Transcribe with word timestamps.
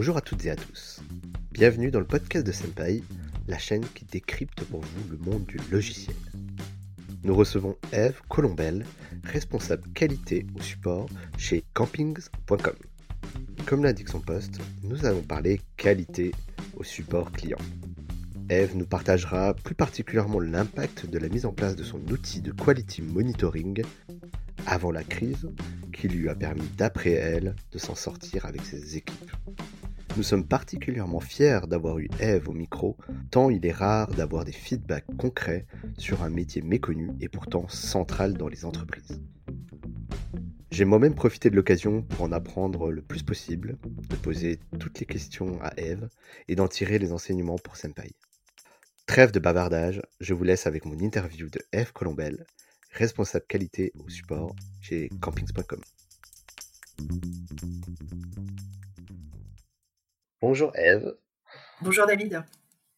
Bonjour 0.00 0.16
à 0.16 0.20
toutes 0.20 0.46
et 0.46 0.50
à 0.50 0.54
tous. 0.54 1.00
Bienvenue 1.50 1.90
dans 1.90 1.98
le 1.98 2.06
podcast 2.06 2.46
de 2.46 2.52
Senpai, 2.52 3.02
la 3.48 3.58
chaîne 3.58 3.84
qui 3.96 4.04
décrypte 4.04 4.62
pour 4.62 4.80
vous 4.80 5.10
le 5.10 5.16
monde 5.16 5.44
du 5.44 5.58
logiciel. 5.72 6.14
Nous 7.24 7.34
recevons 7.34 7.76
Eve 7.92 8.20
Colombel, 8.28 8.86
responsable 9.24 9.82
qualité 9.94 10.46
au 10.54 10.62
support 10.62 11.08
chez 11.36 11.64
campings.com. 11.74 12.76
Comme 13.66 13.82
l'indique 13.82 14.08
son 14.08 14.20
poste, 14.20 14.60
nous 14.84 15.04
allons 15.04 15.22
parler 15.22 15.60
qualité 15.76 16.30
au 16.76 16.84
support 16.84 17.32
client. 17.32 17.58
Eve 18.50 18.76
nous 18.76 18.86
partagera 18.86 19.52
plus 19.52 19.74
particulièrement 19.74 20.38
l'impact 20.38 21.10
de 21.10 21.18
la 21.18 21.28
mise 21.28 21.44
en 21.44 21.52
place 21.52 21.74
de 21.74 21.82
son 21.82 21.98
outil 22.08 22.40
de 22.40 22.52
quality 22.52 23.02
monitoring 23.02 23.82
avant 24.64 24.92
la 24.92 25.02
crise 25.02 25.48
qui 25.92 26.06
lui 26.06 26.28
a 26.28 26.36
permis 26.36 26.68
d'après 26.76 27.10
elle 27.10 27.56
de 27.72 27.78
s'en 27.78 27.96
sortir 27.96 28.46
avec 28.46 28.64
ses 28.64 28.96
équipes. 28.96 29.17
Nous 30.18 30.24
sommes 30.24 30.48
particulièrement 30.48 31.20
fiers 31.20 31.60
d'avoir 31.68 32.00
eu 32.00 32.08
Eve 32.18 32.48
au 32.48 32.52
micro, 32.52 32.96
tant 33.30 33.50
il 33.50 33.64
est 33.64 33.72
rare 33.72 34.10
d'avoir 34.10 34.44
des 34.44 34.50
feedbacks 34.50 35.06
concrets 35.16 35.64
sur 35.96 36.24
un 36.24 36.28
métier 36.28 36.60
méconnu 36.60 37.12
et 37.20 37.28
pourtant 37.28 37.68
central 37.68 38.34
dans 38.34 38.48
les 38.48 38.64
entreprises. 38.64 39.22
J'ai 40.72 40.84
moi-même 40.84 41.14
profité 41.14 41.50
de 41.50 41.54
l'occasion 41.54 42.02
pour 42.02 42.22
en 42.22 42.32
apprendre 42.32 42.90
le 42.90 43.00
plus 43.00 43.22
possible, 43.22 43.78
de 44.10 44.16
poser 44.16 44.58
toutes 44.80 44.98
les 44.98 45.06
questions 45.06 45.62
à 45.62 45.72
Eve 45.76 46.08
et 46.48 46.56
d'en 46.56 46.66
tirer 46.66 46.98
les 46.98 47.12
enseignements 47.12 47.54
pour 47.54 47.76
Senpai. 47.76 48.10
Trêve 49.06 49.30
de 49.30 49.38
bavardage, 49.38 50.02
je 50.18 50.34
vous 50.34 50.42
laisse 50.42 50.66
avec 50.66 50.84
mon 50.84 50.98
interview 50.98 51.48
de 51.48 51.60
Eve 51.72 51.92
Colombel, 51.92 52.44
responsable 52.90 53.46
qualité 53.46 53.92
au 54.04 54.08
support 54.08 54.56
chez 54.80 55.10
campings.com. 55.20 55.80
Bonjour 60.40 60.72
Eve. 60.76 61.16
Bonjour 61.80 62.06
David. 62.06 62.42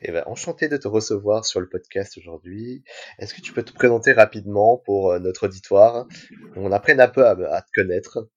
Eh 0.00 0.12
ben, 0.12 0.24
enchanté 0.26 0.68
de 0.68 0.76
te 0.76 0.88
recevoir 0.88 1.44
sur 1.44 1.60
le 1.60 1.68
podcast 1.68 2.16
aujourd'hui. 2.18 2.84
Est-ce 3.18 3.34
que 3.34 3.40
tu 3.40 3.52
peux 3.52 3.62
te 3.62 3.72
présenter 3.72 4.12
rapidement 4.12 4.78
pour 4.78 5.12
euh, 5.12 5.18
notre 5.18 5.46
auditoire, 5.46 6.06
qu'on 6.54 6.72
apprenne 6.72 7.00
un 7.00 7.08
peu 7.08 7.26
à, 7.26 7.34
te 7.34 7.70
connaître 7.74 8.28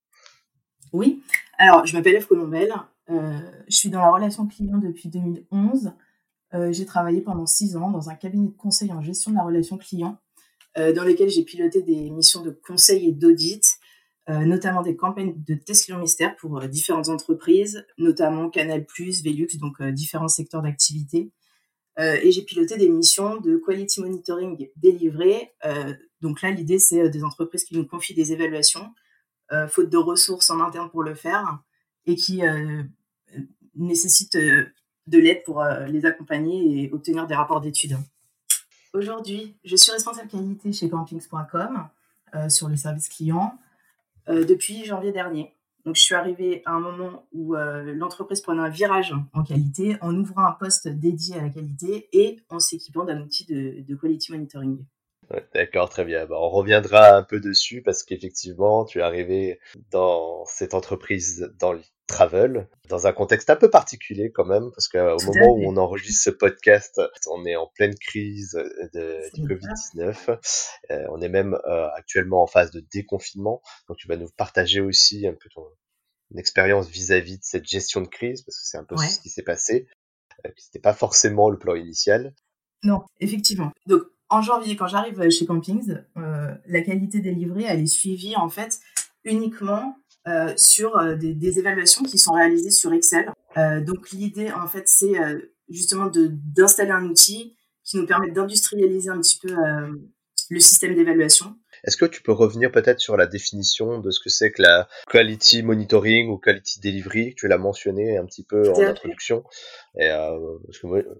Oui, 0.91 1.23
alors 1.57 1.85
je 1.85 1.95
m'appelle 1.95 2.15
Eve 2.15 2.27
Colombel, 2.27 2.73
euh, 3.09 3.39
je 3.67 3.75
suis 3.75 3.89
dans 3.89 4.01
la 4.01 4.11
relation 4.11 4.47
client 4.47 4.77
depuis 4.77 5.09
2011 5.09 5.93
euh, 6.53 6.71
j'ai 6.71 6.85
travaillé 6.85 7.21
pendant 7.21 7.45
six 7.45 7.75
ans 7.75 7.89
dans 7.89 8.09
un 8.09 8.15
cabinet 8.15 8.47
de 8.47 8.55
conseil 8.55 8.91
en 8.91 9.01
gestion 9.01 9.31
de 9.31 9.37
la 9.37 9.43
relation 9.43 9.77
client, 9.77 10.17
euh, 10.77 10.93
dans 10.93 11.03
lequel 11.03 11.29
j'ai 11.29 11.43
piloté 11.43 11.81
des 11.81 12.11
missions 12.11 12.41
de 12.41 12.51
conseil 12.51 13.09
et 13.09 13.11
d'audit, 13.11 13.72
notamment 14.27 14.81
des 14.81 14.95
campagnes 14.95 15.33
de 15.35 15.55
test 15.55 15.85
client 15.85 15.99
mystère 15.99 16.35
pour 16.37 16.61
différentes 16.61 17.09
entreprises, 17.09 17.85
notamment 17.97 18.49
Canal+, 18.49 18.85
Velux, 18.97 19.57
donc 19.59 19.81
différents 19.83 20.29
secteurs 20.29 20.61
d'activité. 20.61 21.31
et 21.97 22.31
j'ai 22.31 22.41
piloté 22.43 22.77
des 22.77 22.87
missions 22.87 23.41
de 23.41 23.57
quality 23.57 23.99
monitoring 23.99 24.69
délivrées. 24.77 25.51
donc 26.21 26.41
là, 26.41 26.51
l'idée, 26.51 26.79
c'est 26.79 27.09
des 27.09 27.23
entreprises 27.25 27.65
qui 27.65 27.75
nous 27.75 27.85
confient 27.85 28.13
des 28.13 28.31
évaluations, 28.31 28.93
faute 29.67 29.89
de 29.89 29.97
ressources 29.97 30.49
en 30.49 30.61
interne 30.61 30.89
pour 30.89 31.03
le 31.03 31.15
faire, 31.15 31.59
et 32.05 32.15
qui 32.15 32.43
nécessitent 33.75 34.37
de 35.07 35.17
l'aide 35.17 35.43
pour 35.43 35.61
euh, 35.61 35.85
les 35.87 36.05
accompagner 36.05 36.83
et 36.83 36.93
obtenir 36.93 37.27
des 37.27 37.35
rapports 37.35 37.61
d'études. 37.61 37.97
Aujourd'hui, 38.93 39.55
je 39.63 39.75
suis 39.75 39.91
responsable 39.91 40.29
qualité 40.29 40.71
chez 40.71 40.89
campings.com 40.89 41.87
euh, 42.35 42.49
sur 42.49 42.69
le 42.69 42.75
service 42.75 43.09
client 43.09 43.57
euh, 43.57 43.62
depuis 44.27 44.85
janvier 44.85 45.11
dernier. 45.11 45.55
Donc, 45.85 45.97
je 45.97 46.01
suis 46.01 46.15
arrivée 46.15 46.61
à 46.65 46.71
un 46.71 46.79
moment 46.79 47.27
où 47.33 47.55
l'entreprise 47.55 48.41
prenait 48.41 48.61
un 48.61 48.69
virage 48.69 49.13
en 49.33 49.43
qualité 49.43 49.97
en 50.01 50.15
ouvrant 50.15 50.45
un 50.45 50.53
poste 50.53 50.87
dédié 50.87 51.35
à 51.35 51.41
la 51.41 51.49
qualité 51.49 52.07
et 52.13 52.39
en 52.49 52.59
s'équipant 52.59 53.03
d'un 53.03 53.21
outil 53.21 53.45
de, 53.45 53.95
quality 53.95 54.31
monitoring. 54.31 54.85
D'accord, 55.53 55.89
très 55.89 56.05
bien. 56.05 56.27
on 56.29 56.49
reviendra 56.49 57.17
un 57.17 57.23
peu 57.23 57.39
dessus 57.39 57.81
parce 57.81 58.03
qu'effectivement, 58.03 58.85
tu 58.85 58.99
es 58.99 59.01
arrivé 59.01 59.59
dans 59.91 60.45
cette 60.45 60.73
entreprise 60.73 61.51
dans 61.59 61.73
travel, 62.07 62.67
dans 62.89 63.07
un 63.07 63.13
contexte 63.13 63.49
un 63.49 63.55
peu 63.55 63.69
particulier 63.69 64.31
quand 64.31 64.45
même, 64.45 64.71
parce 64.71 64.87
qu'au 64.87 65.17
moment 65.25 65.53
où 65.55 65.63
on 65.65 65.77
enregistre 65.77 66.23
ce 66.23 66.29
podcast, 66.29 67.01
on 67.29 67.45
est 67.45 67.55
en 67.55 67.67
pleine 67.67 67.95
crise 67.95 68.51
de, 68.93 69.21
du 69.33 69.47
Covid-19. 69.47 70.39
Euh, 70.91 71.05
on 71.11 71.21
est 71.21 71.29
même 71.29 71.57
euh, 71.67 71.87
actuellement 71.95 72.43
en 72.43 72.47
phase 72.47 72.71
de 72.71 72.81
déconfinement. 72.91 73.61
Donc 73.87 73.97
tu 73.97 74.07
vas 74.07 74.17
nous 74.17 74.29
partager 74.35 74.81
aussi 74.81 75.25
un 75.27 75.33
peu 75.33 75.49
ton 75.53 75.65
expérience 76.35 76.89
vis-à-vis 76.89 77.37
de 77.37 77.43
cette 77.43 77.65
gestion 77.65 78.01
de 78.01 78.07
crise, 78.07 78.41
parce 78.41 78.59
que 78.59 78.65
c'est 78.65 78.77
un 78.77 78.83
peu 78.83 78.97
ce 78.97 79.19
qui 79.19 79.29
s'est 79.29 79.43
passé. 79.43 79.87
Euh, 80.45 80.49
C'était 80.57 80.79
pas 80.79 80.93
forcément 80.93 81.49
le 81.49 81.57
plan 81.57 81.75
initial. 81.75 82.33
Non, 82.83 83.03
effectivement. 83.21 83.71
Donc 83.87 84.03
en 84.29 84.41
janvier, 84.41 84.75
quand 84.75 84.87
j'arrive 84.87 85.29
chez 85.29 85.45
Campings, 85.45 85.95
euh, 86.17 86.53
la 86.65 86.81
qualité 86.81 87.19
délivrée, 87.19 87.63
elle 87.63 87.81
est 87.81 87.87
suivie 87.87 88.35
en 88.35 88.49
fait 88.49 88.79
uniquement 89.23 89.95
euh, 90.25 90.53
sur 90.55 90.97
euh, 90.97 91.15
des, 91.15 91.59
évaluations 91.59 92.03
qui 92.03 92.17
sont 92.17 92.33
réalisées 92.33 92.71
sur 92.71 92.93
Excel. 92.93 93.29
Euh, 93.57 93.81
donc 93.81 94.11
l'idée, 94.11 94.51
en 94.51 94.67
fait, 94.67 94.87
c'est 94.87 95.13
justement 95.69 96.09
d'installer 96.13 96.91
un 96.91 97.05
outil 97.05 97.57
qui 97.83 97.97
nous 97.97 98.05
permet 98.05 98.31
d'industrialiser 98.31 99.09
un 99.09 99.19
petit 99.19 99.37
peu 99.39 99.53
le 100.49 100.59
système 100.59 100.95
d'évaluation. 100.95 101.55
Est-ce 101.83 101.97
que 101.97 102.05
tu 102.05 102.21
peux 102.21 102.31
revenir 102.31 102.71
peut-être 102.71 103.01
sur 103.01 103.17
la 103.17 103.27
définition 103.27 103.99
de 103.99 104.11
ce 104.11 104.21
que 104.21 104.29
c'est 104.29 104.51
que 104.51 104.61
la 104.61 104.87
quality 105.11 105.61
monitoring 105.61 106.29
ou 106.29 106.37
quality 106.37 106.79
delivery 106.79 107.35
Tu 107.35 107.49
l'as 107.49 107.57
mentionné 107.57 108.17
un 108.17 108.25
petit 108.25 108.45
peu 108.45 108.71
en 108.71 108.79
introduction? 108.79 109.43
Et, 109.99 110.09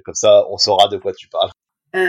comme 0.05 0.15
ça, 0.15 0.45
on 0.49 0.57
saura 0.57 0.87
de 0.87 0.97
quoi 0.97 1.11
tu 1.11 1.27
parles. 1.27 1.51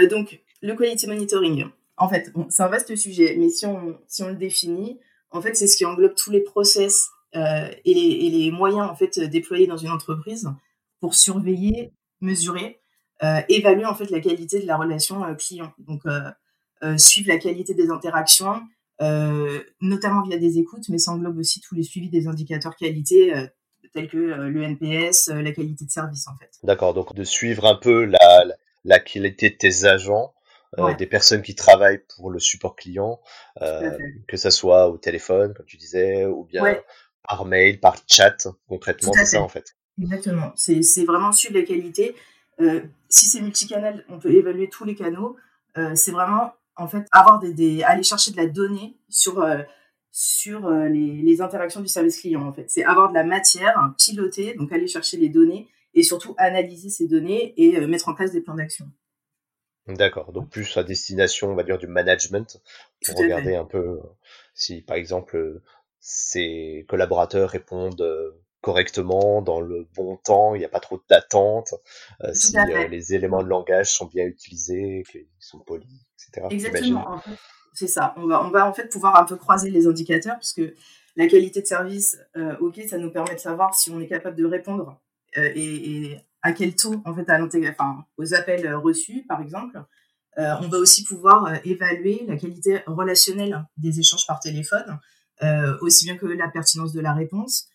donc, 0.08 0.40
le 0.62 0.76
quality 0.76 1.08
monitoring, 1.08 1.64
en 1.96 2.08
fait, 2.08 2.32
c'est 2.50 2.62
un 2.62 2.68
vaste 2.68 2.94
sujet, 2.94 3.34
mais 3.36 3.48
si 3.48 3.66
on, 3.66 3.98
si 4.06 4.22
on 4.22 4.28
le 4.28 4.36
définit, 4.36 5.00
en 5.34 5.42
fait, 5.42 5.54
c'est 5.56 5.66
ce 5.66 5.76
qui 5.76 5.84
englobe 5.84 6.14
tous 6.14 6.30
les 6.30 6.40
process 6.40 7.10
euh, 7.34 7.68
et, 7.84 7.92
les, 8.30 8.50
moyens 8.52 8.88
en 8.88 8.94
fait 8.94 9.18
déployés 9.18 9.66
dans 9.66 9.76
une 9.76 9.90
entreprise 9.90 10.48
pour 11.00 11.14
surveiller, 11.14 11.92
mesurer, 12.20 12.78
euh, 13.24 13.40
évaluer 13.48 13.84
en 13.84 13.94
fait 13.94 14.10
la 14.10 14.20
qualité 14.20 14.60
de 14.60 14.66
la 14.66 14.76
relation 14.76 15.24
euh, 15.24 15.34
client. 15.34 15.72
Donc 15.78 16.02
suivre 16.98 17.28
la 17.28 17.38
qualité 17.38 17.72
des 17.72 17.88
interactions, 17.90 18.60
notamment 19.80 20.22
via 20.22 20.36
des 20.36 20.58
écoutes, 20.58 20.88
mais 20.90 20.98
ça 20.98 21.12
englobe 21.12 21.38
aussi 21.38 21.60
tous 21.60 21.74
les 21.74 21.82
suivis 21.82 22.10
des 22.10 22.28
indicateurs 22.28 22.76
qualité 22.76 23.32
tels 23.94 24.08
que 24.08 24.18
le 24.18 24.62
NPS, 24.62 25.28
la 25.28 25.52
qualité 25.52 25.86
de 25.86 25.90
service 25.90 26.28
en 26.28 26.36
fait. 26.36 26.50
D'accord, 26.62 26.92
donc 26.92 27.14
de 27.14 27.24
suivre 27.24 27.64
un 27.64 27.76
peu 27.76 28.04
la, 28.04 28.44
la 28.84 28.98
qualité 28.98 29.48
de 29.48 29.56
tes 29.56 29.84
agents 29.84 30.33
euh, 30.78 30.94
des 30.94 31.06
personnes 31.06 31.42
qui 31.42 31.54
travaillent 31.54 32.02
pour 32.16 32.30
le 32.30 32.38
support 32.38 32.76
client, 32.76 33.20
euh, 33.62 33.96
que 34.28 34.36
ça 34.36 34.50
soit 34.50 34.88
au 34.88 34.98
téléphone, 34.98 35.54
comme 35.54 35.66
tu 35.66 35.76
disais, 35.76 36.26
ou 36.26 36.44
bien 36.44 36.62
par 37.26 37.44
mail, 37.44 37.80
par 37.80 37.96
chat, 38.06 38.48
concrètement, 38.68 39.12
c'est 39.12 39.24
ça 39.24 39.40
en 39.40 39.48
fait. 39.48 39.76
Exactement, 40.00 40.52
c'est 40.56 41.04
vraiment 41.04 41.32
suivre 41.32 41.58
la 41.58 41.64
qualité. 41.64 42.14
Euh, 42.60 42.82
si 43.08 43.26
c'est 43.26 43.40
multicanal, 43.40 44.04
on 44.08 44.18
peut 44.18 44.32
évaluer 44.32 44.68
tous 44.68 44.84
les 44.84 44.94
canaux. 44.94 45.36
c'est 45.94 46.12
vraiment 46.12 46.52
en 46.76 46.88
fait 46.88 47.06
avoir 47.12 47.38
des, 47.38 47.82
aller 47.82 48.02
chercher 48.02 48.32
de 48.32 48.36
la 48.36 48.46
donnée 48.46 48.96
sur 49.08 49.46
sur 50.10 50.70
les, 50.70 51.22
les, 51.22 51.40
interactions 51.40 51.80
du 51.80 51.88
service 51.88 52.20
client 52.20 52.46
en 52.46 52.52
fait. 52.52 52.66
C'est 52.68 52.84
avoir 52.84 53.08
de 53.08 53.14
la 53.14 53.24
matière, 53.24 53.94
piloter, 53.98 54.54
donc 54.54 54.72
aller 54.72 54.86
chercher 54.86 55.16
les 55.16 55.28
données 55.28 55.68
et 55.94 56.02
surtout 56.02 56.34
analyser 56.38 56.90
ces 56.90 57.06
données 57.06 57.54
et 57.56 57.84
mettre 57.86 58.08
en 58.08 58.14
place 58.14 58.32
des 58.32 58.40
plans 58.40 58.54
d'action. 58.54 58.86
D'accord, 59.86 60.32
donc 60.32 60.48
plus 60.48 60.78
à 60.78 60.82
destination, 60.82 61.50
on 61.50 61.54
va 61.54 61.62
dire, 61.62 61.76
du 61.76 61.86
management, 61.86 62.58
pour 63.04 63.18
regarder 63.18 63.54
un 63.54 63.66
peu 63.66 63.78
euh, 63.78 64.00
si, 64.54 64.80
par 64.80 64.96
exemple, 64.96 65.60
ces 66.00 66.86
collaborateurs 66.88 67.50
répondent 67.50 68.00
euh, 68.00 68.30
correctement, 68.62 69.42
dans 69.42 69.60
le 69.60 69.86
bon 69.94 70.16
temps, 70.16 70.54
il 70.54 70.60
n'y 70.60 70.64
a 70.64 70.70
pas 70.70 70.80
trop 70.80 71.02
d'attente, 71.10 71.74
euh, 72.22 72.32
si 72.32 72.56
les 72.88 73.14
éléments 73.14 73.42
de 73.42 73.48
langage 73.48 73.92
sont 73.92 74.06
bien 74.06 74.24
utilisés, 74.24 75.02
qu'ils 75.10 75.26
sont 75.38 75.58
polis, 75.58 76.06
etc. 76.14 76.46
Exactement, 76.50 77.20
c'est 77.74 77.86
ça. 77.86 78.14
On 78.16 78.26
va, 78.26 78.42
on 78.42 78.50
va 78.50 78.66
en 78.66 78.72
fait 78.72 78.88
pouvoir 78.88 79.20
un 79.20 79.24
peu 79.24 79.36
croiser 79.36 79.70
les 79.70 79.86
indicateurs, 79.86 80.36
parce 80.36 80.54
que 80.54 80.74
la 81.16 81.26
qualité 81.26 81.60
de 81.60 81.66
service, 81.66 82.18
ok, 82.60 82.80
ça 82.88 82.96
nous 82.96 83.10
permet 83.10 83.34
de 83.34 83.40
savoir 83.40 83.74
si 83.74 83.90
on 83.90 84.00
est 84.00 84.08
capable 84.08 84.36
de 84.36 84.46
répondre 84.46 84.98
et, 85.36 86.12
et 86.12 86.20
à 86.44 86.52
quel 86.52 86.76
taux, 86.76 87.02
en 87.06 87.14
fait, 87.14 87.28
à 87.30 87.42
enfin, 87.42 88.04
aux 88.18 88.34
appels 88.34 88.66
euh, 88.66 88.78
reçus, 88.78 89.24
par 89.26 89.40
exemple. 89.40 89.82
Euh, 90.36 90.54
on 90.60 90.68
va 90.68 90.78
aussi 90.78 91.02
pouvoir 91.04 91.46
euh, 91.46 91.56
évaluer 91.64 92.24
la 92.28 92.36
qualité 92.36 92.82
relationnelle 92.86 93.64
des 93.78 93.98
échanges 93.98 94.26
par 94.26 94.38
téléphone, 94.40 94.98
aussi 95.80 96.04
bien 96.04 96.16
que 96.16 96.26
la 96.26 96.48
pertinence 96.48 96.92
de 96.92 97.00
la 97.00 97.12
réponse. 97.12 97.66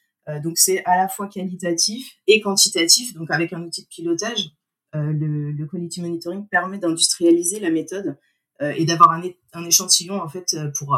donc, 0.44 0.58
c'est 0.58 0.84
à 0.86 0.96
la 0.96 1.10
fois 1.10 1.28
qualitatif 1.28 2.16
et 2.26 2.40
quantitatif. 2.40 3.14
Donc, 3.14 3.30
avec 3.32 3.52
un 3.52 3.62
outil 3.62 3.84
de 3.84 3.88
pilotage, 3.88 4.52
le, 4.94 5.66
quality 5.66 6.02
monitoring 6.02 6.48
permet 6.48 6.80
d'industrialiser 6.80 7.60
la 7.60 7.70
méthode 7.70 8.18
et 8.62 8.86
d'avoir 8.86 9.12
un, 9.12 9.22
un, 9.54 9.66
échantillon, 9.66 10.22
en 10.22 10.30
fait, 10.30 10.56
pour 10.78 10.98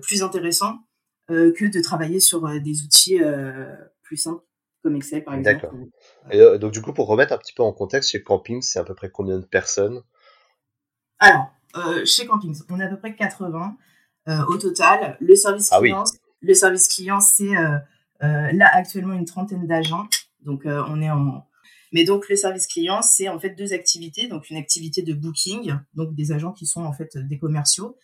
plus 0.00 0.22
intéressant 0.22 0.78
que 1.28 1.70
de 1.70 1.80
travailler 1.82 2.20
sur 2.20 2.48
des 2.60 2.82
outils 2.82 3.20
plus 4.02 4.16
simples 4.16 4.42
comme 4.82 4.96
Excel 4.96 5.24
par 5.24 5.34
exemple. 5.34 5.60
D'accord. 5.62 5.74
Et 6.30 6.58
donc 6.58 6.72
du 6.72 6.82
coup, 6.82 6.92
pour 6.92 7.06
remettre 7.06 7.32
un 7.32 7.38
petit 7.38 7.52
peu 7.52 7.62
en 7.62 7.72
contexte, 7.72 8.10
chez 8.10 8.22
Camping, 8.22 8.62
c'est 8.62 8.78
à 8.78 8.84
peu 8.84 8.94
près 8.94 9.10
combien 9.10 9.38
de 9.38 9.44
personnes? 9.44 10.02
Alors, 11.18 11.50
chez 12.04 12.26
Camping, 12.26 12.54
on 12.70 12.80
est 12.80 12.84
à 12.84 12.88
peu 12.88 12.98
près 12.98 13.14
80 13.14 13.76
au 14.48 14.56
total. 14.56 15.16
Le 15.20 15.34
service 15.34 15.70
ah 15.72 15.78
client, 15.80 16.04
le 16.40 16.54
service 16.54 16.88
client, 16.88 17.20
c'est 17.20 17.52
là 18.20 18.70
actuellement 18.72 19.14
une 19.14 19.26
trentaine 19.26 19.66
d'agents. 19.66 20.06
Donc 20.44 20.62
on 20.64 21.02
est 21.02 21.10
en 21.10 21.44
mais 21.92 22.04
donc 22.04 22.28
le 22.28 22.36
service 22.36 22.66
client, 22.66 23.02
c'est 23.02 23.28
en 23.28 23.38
fait 23.38 23.50
deux 23.50 23.72
activités. 23.72 24.28
Donc 24.28 24.50
une 24.50 24.56
activité 24.56 25.02
de 25.02 25.12
booking, 25.12 25.74
donc 25.94 26.14
des 26.14 26.32
agents 26.32 26.52
qui 26.52 26.66
sont 26.66 26.84
en 26.84 26.92
fait 26.92 27.16
des 27.18 27.38
commerciaux 27.38 27.88
euh, 27.88 27.96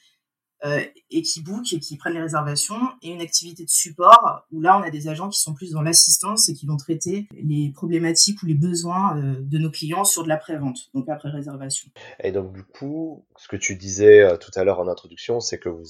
et 0.64 1.22
qui 1.22 1.42
bookent 1.42 1.72
et 1.72 1.80
qui 1.80 1.96
prennent 1.96 2.14
les 2.14 2.20
réservations, 2.20 2.80
et 3.02 3.10
une 3.10 3.20
activité 3.20 3.64
de 3.64 3.70
support 3.70 4.46
où 4.50 4.60
là 4.60 4.78
on 4.78 4.82
a 4.82 4.90
des 4.90 5.08
agents 5.08 5.28
qui 5.28 5.40
sont 5.40 5.54
plus 5.54 5.72
dans 5.72 5.82
l'assistance 5.82 6.48
et 6.48 6.54
qui 6.54 6.66
vont 6.66 6.76
traiter 6.76 7.28
les 7.32 7.70
problématiques 7.74 8.42
ou 8.42 8.46
les 8.46 8.54
besoins 8.54 9.16
euh, 9.16 9.36
de 9.40 9.58
nos 9.58 9.70
clients 9.70 10.04
sur 10.04 10.24
de 10.24 10.28
l'après-vente, 10.28 10.90
donc 10.94 11.08
après 11.08 11.28
réservation. 11.30 11.90
Et 12.22 12.32
donc 12.32 12.52
du 12.52 12.64
coup, 12.64 13.24
ce 13.36 13.48
que 13.48 13.56
tu 13.56 13.76
disais 13.76 14.22
euh, 14.22 14.36
tout 14.36 14.50
à 14.54 14.64
l'heure 14.64 14.80
en 14.80 14.88
introduction, 14.88 15.40
c'est 15.40 15.58
que 15.58 15.68
vous 15.68 15.84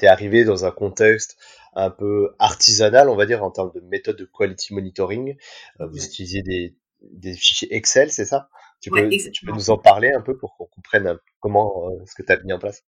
es 0.00 0.06
arrivé 0.06 0.44
dans 0.44 0.64
un 0.64 0.70
contexte 0.70 1.38
un 1.74 1.90
peu 1.90 2.34
artisanal, 2.38 3.08
on 3.08 3.16
va 3.16 3.26
dire, 3.26 3.42
en 3.42 3.50
termes 3.50 3.72
de 3.74 3.80
méthode 3.80 4.16
de 4.16 4.24
quality 4.24 4.74
monitoring. 4.74 5.36
vous 5.78 6.04
utilisiez 6.04 6.42
des 6.42 6.76
des 7.00 7.34
fichiers 7.34 7.74
Excel, 7.74 8.10
c'est 8.10 8.24
ça? 8.24 8.48
Tu, 8.80 8.90
peux, 8.90 9.08
tu, 9.08 9.44
peux, 9.44 9.52
nous 9.52 9.70
en 9.70 9.78
parler 9.78 10.12
un 10.12 10.20
peu 10.20 10.36
pour 10.36 10.56
qu'on 10.56 10.66
comprenne 10.66 11.18
comment 11.40 11.90
ce 12.06 12.14
que 12.14 12.22
tu 12.22 12.32
as 12.32 12.40
mis 12.42 12.52
en 12.52 12.58
place? 12.58 12.84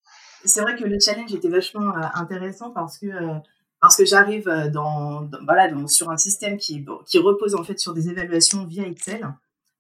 C'est 0.47 0.61
vrai 0.61 0.77
que 0.77 0.85
le 0.85 0.99
challenge 0.99 1.35
était 1.35 1.49
vachement 1.49 1.97
euh, 1.97 2.03
intéressant 2.15 2.71
parce 2.71 2.99
que 2.99 3.07
euh, 3.07 3.35
parce 3.81 3.97
que 3.97 4.05
j'arrive 4.05 4.49
euh, 4.49 4.71
dans, 4.71 5.29
voilà 5.45 5.71
sur 5.89 6.11
un 6.11 6.17
système 6.17 6.57
qui 6.57 6.85
qui 7.07 7.19
repose 7.19 7.55
en 7.55 7.65
fait 7.65 7.79
sur 7.79 7.95
des 7.95 8.09
évaluations 8.09 8.65
via 8.65 8.87
Excel. 8.87 9.27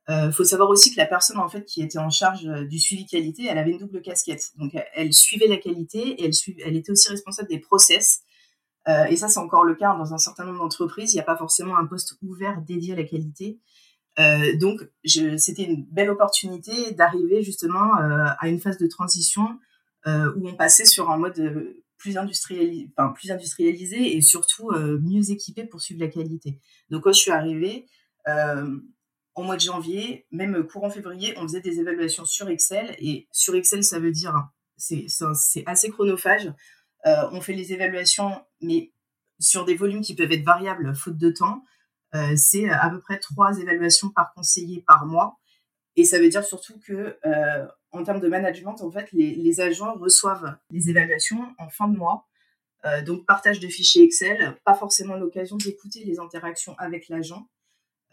Il 0.09 0.31
faut 0.33 0.45
savoir 0.45 0.69
aussi 0.69 0.93
que 0.95 0.99
la 0.99 1.07
personne 1.07 1.39
en 1.39 1.49
fait 1.49 1.65
qui 1.65 1.83
était 1.83 1.99
en 1.99 2.11
charge 2.11 2.45
du 2.45 2.79
suivi 2.79 3.07
qualité, 3.07 3.49
elle 3.51 3.59
avait 3.59 3.73
une 3.73 3.79
double 3.79 4.01
casquette. 4.03 4.53
Donc 4.57 4.71
elle 4.95 5.13
suivait 5.13 5.49
la 5.49 5.57
qualité 5.57 5.99
et 5.99 6.27
elle, 6.27 6.33
elle 6.65 6.77
était 6.77 6.93
aussi 6.93 7.09
responsable 7.09 7.49
des 7.49 7.59
process. 7.59 8.23
et 8.87 9.17
ça 9.17 9.27
c'est 9.27 9.41
encore 9.41 9.65
le 9.65 9.75
cas 9.75 9.97
dans 9.97 10.15
un 10.15 10.19
certain 10.19 10.45
nombre 10.45 10.61
d'entreprises. 10.61 11.13
Il 11.13 11.17
n'y 11.17 11.21
a 11.23 11.25
pas 11.25 11.37
forcément 11.37 11.77
un 11.77 11.87
poste 11.87 12.15
ouvert 12.23 12.63
dédié 12.63 12.93
à 12.93 12.97
la 12.97 13.03
qualité. 13.03 13.59
donc 14.61 14.89
c'était 15.05 15.65
une 15.65 15.85
belle 15.87 16.11
opportunité 16.11 16.93
d'arriver 16.93 17.43
justement 17.43 17.95
à 17.97 18.47
une 18.47 18.61
phase 18.61 18.79
de 18.79 18.87
transition 18.87 19.59
où 20.37 20.49
on 20.49 20.55
passait 20.55 20.85
sur 20.85 21.11
un 21.11 21.17
mode 21.17 21.38
euh, 21.38 21.82
plus, 21.99 22.17
industrialisé, 22.17 24.17
et 24.17 24.20
surtout 24.20 24.70
euh, 24.70 24.99
mieux 25.03 25.31
équipé 25.31 25.64
pour 25.64 25.81
suivre 25.81 26.00
la 26.00 26.08
qualité. 26.08 26.61
Donc 26.91 27.05
quand 27.05 27.12
je 27.12 27.20
suis 27.20 27.32
arrivée, 27.32 27.87
au 29.37 29.43
mois 29.43 29.56
de 29.56 29.61
janvier, 29.61 30.26
même 30.32 30.67
courant 30.67 30.91
février, 30.91 31.35
on 31.37 31.43
faisait 31.43 31.61
des 31.61 31.79
évaluations 31.79 32.25
sur 32.25 32.49
Excel. 32.49 32.97
Et 32.99 33.29
sur 33.31 33.55
Excel, 33.55 33.85
ça 33.85 34.00
veut 34.00 34.11
dire, 34.11 34.35
c'est 34.76 35.06
assez 35.67 35.91
chronophage. 35.91 36.53
on 37.05 37.41
fait 37.41 37.53
les 37.53 37.73
évaluations, 37.73 38.43
mais 38.61 38.93
sur 39.38 39.64
des 39.64 39.76
volumes 39.76 40.00
qui 40.00 40.17
peuvent 40.17 40.32
être 40.32 40.44
variables, 40.44 40.93
faute 40.97 41.19
de 41.19 41.31
temps. 41.31 41.62
c'est 42.35 42.69
à 42.69 42.91
peu 42.91 43.00
près 43.00 43.20
trois 43.20 43.61
évaluations 43.61 44.11
par 44.11 44.35
conseiller 44.35 44.82
par 44.85 45.06
mois. 45.06 45.38
Et 45.96 46.04
ça 46.04 46.19
veut 46.19 46.28
dire 46.28 46.44
surtout 46.44 46.78
que 46.87 47.16
en 47.96 48.04
termes 48.04 48.20
de 48.20 48.28
management, 48.28 48.81
en 48.81 48.90
fait, 48.90 49.10
les, 49.12 49.60
agents 49.60 49.94
reçoivent 49.94 50.56
les 50.70 50.90
évaluations 50.90 51.43
en 51.58 51.69
fin 51.69 51.88
de 51.88 51.96
mois. 51.96 52.26
Euh, 52.84 53.02
donc, 53.02 53.26
partage 53.26 53.58
de 53.58 53.69
fichiers 53.69 54.04
Excel, 54.04 54.54
pas 54.64 54.75
forcément 54.75 55.16
l'occasion 55.16 55.56
d'écouter 55.56 56.04
les 56.04 56.20
interactions 56.20 56.75
avec 56.78 57.08
l'agent. 57.08 57.48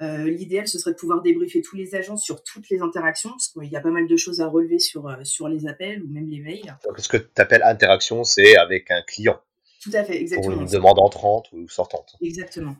Euh, 0.01 0.29
l'idéal, 0.29 0.67
ce 0.67 0.79
serait 0.79 0.91
de 0.91 0.97
pouvoir 0.97 1.21
débriefer 1.21 1.61
tous 1.61 1.75
les 1.75 1.93
agents 1.93 2.17
sur 2.17 2.43
toutes 2.43 2.69
les 2.69 2.81
interactions, 2.81 3.29
parce 3.29 3.49
qu'il 3.49 3.71
y 3.71 3.75
a 3.75 3.81
pas 3.81 3.91
mal 3.91 4.07
de 4.07 4.17
choses 4.17 4.41
à 4.41 4.47
relever 4.47 4.79
sur, 4.79 5.07
euh, 5.07 5.23
sur 5.23 5.47
les 5.47 5.67
appels 5.67 6.01
ou 6.01 6.07
même 6.07 6.27
les 6.29 6.39
mails. 6.39 6.75
Donc, 6.85 6.99
ce 6.99 7.07
que 7.07 7.17
tu 7.17 7.29
appelles 7.37 7.63
interaction, 7.63 8.23
c'est 8.23 8.57
avec 8.57 8.89
un 8.89 9.03
client. 9.03 9.39
Tout 9.81 9.91
à 9.93 10.03
fait, 10.03 10.19
exactement. 10.19 10.53
Pour 10.53 10.63
une 10.63 10.69
demande 10.69 10.99
entrante 10.99 11.49
ou 11.51 11.67
sortante. 11.67 12.15
Exactement. 12.21 12.75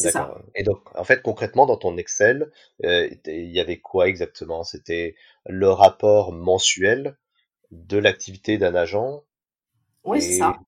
D'accord. 0.00 0.40
Et 0.54 0.62
donc, 0.62 0.80
en 0.96 1.04
fait, 1.04 1.22
concrètement, 1.22 1.66
dans 1.66 1.76
ton 1.76 1.96
Excel, 1.98 2.50
euh, 2.84 3.10
il 3.26 3.50
y 3.50 3.60
avait 3.60 3.78
quoi 3.78 4.08
exactement? 4.08 4.64
C'était 4.64 5.16
le 5.46 5.68
rapport 5.68 6.32
mensuel 6.32 7.18
de 7.70 7.98
l'activité 7.98 8.56
d'un 8.56 8.74
agent 8.74 9.22
Oui, 10.04 10.22
c'est 10.22 10.38
ça. 10.38 10.58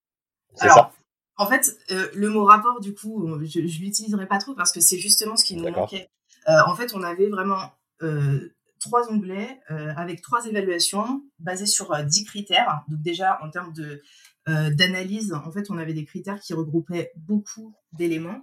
C'est 0.55 0.69
ça? 0.69 0.93
En 1.37 1.47
fait, 1.47 1.77
euh, 1.91 2.09
le 2.15 2.29
mot 2.29 2.45
rapport, 2.45 2.81
du 2.81 2.95
coup, 2.95 3.27
je 3.45 3.61
ne 3.61 3.65
l'utiliserai 3.65 4.27
pas 4.27 4.39
trop 4.39 4.55
parce 4.55 4.73
que 4.73 4.81
c'est 4.81 4.99
justement 4.99 5.37
ce 5.37 5.45
qui 5.45 5.57
nous 5.57 5.71
manquait. 5.71 6.11
Euh, 6.49 6.61
en 6.67 6.77
fait, 6.77 6.95
on 6.95 7.03
avait 7.03 7.29
vraiment 7.29 7.73
trois 8.79 9.11
onglets 9.11 9.59
avec 9.69 10.21
trois 10.21 10.45
évaluations 10.45 11.23
basées 11.39 11.67
sur 11.67 11.97
dix 12.05 12.25
critères. 12.25 12.85
Donc 12.89 13.01
déjà, 13.01 13.39
en 13.43 13.49
termes 13.51 13.73
de 13.73 14.03
d'analyse, 14.47 15.33
en 15.33 15.51
fait, 15.51 15.71
on 15.71 15.79
avait 15.79 15.95
des 15.95 16.05
critères 16.05 16.39
qui 16.39 16.53
regroupaient 16.53 17.11
beaucoup 17.17 17.75
d'éléments. 17.95 18.43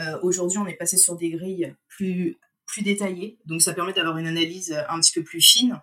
Euh, 0.00 0.18
aujourd'hui, 0.22 0.58
on 0.58 0.66
est 0.66 0.74
passé 0.74 0.96
sur 0.96 1.16
des 1.16 1.30
grilles 1.30 1.74
plus, 1.88 2.38
plus 2.66 2.82
détaillées, 2.82 3.38
donc 3.46 3.62
ça 3.62 3.74
permet 3.74 3.92
d'avoir 3.92 4.18
une 4.18 4.26
analyse 4.26 4.72
un 4.88 5.00
petit 5.00 5.12
peu 5.12 5.24
plus 5.24 5.40
fine. 5.40 5.80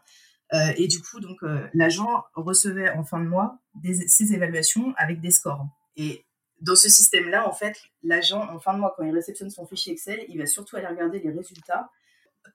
Euh, 0.54 0.74
et 0.78 0.88
du 0.88 1.02
coup, 1.02 1.20
donc 1.20 1.42
euh, 1.44 1.68
l'agent 1.74 2.24
recevait 2.36 2.92
en 2.92 3.04
fin 3.04 3.20
de 3.20 3.28
mois 3.28 3.58
des, 3.74 4.08
ses 4.08 4.34
évaluations 4.34 4.94
avec 4.98 5.20
des 5.20 5.32
scores. 5.32 5.66
Et 5.98 6.26
dans 6.62 6.76
ce 6.76 6.88
système-là, 6.88 7.48
en 7.48 7.52
fait, 7.52 7.78
l'agent, 8.04 8.48
en 8.50 8.60
fin 8.60 8.74
de 8.74 8.80
mois, 8.80 8.94
quand 8.96 9.04
il 9.04 9.14
réceptionne 9.14 9.50
son 9.50 9.66
fichier 9.66 9.94
Excel, 9.94 10.24
il 10.30 10.38
va 10.38 10.46
surtout 10.46 10.78
aller 10.78 10.88
regarder 10.88 11.20
les 11.20 11.32
résultats, 11.32 11.90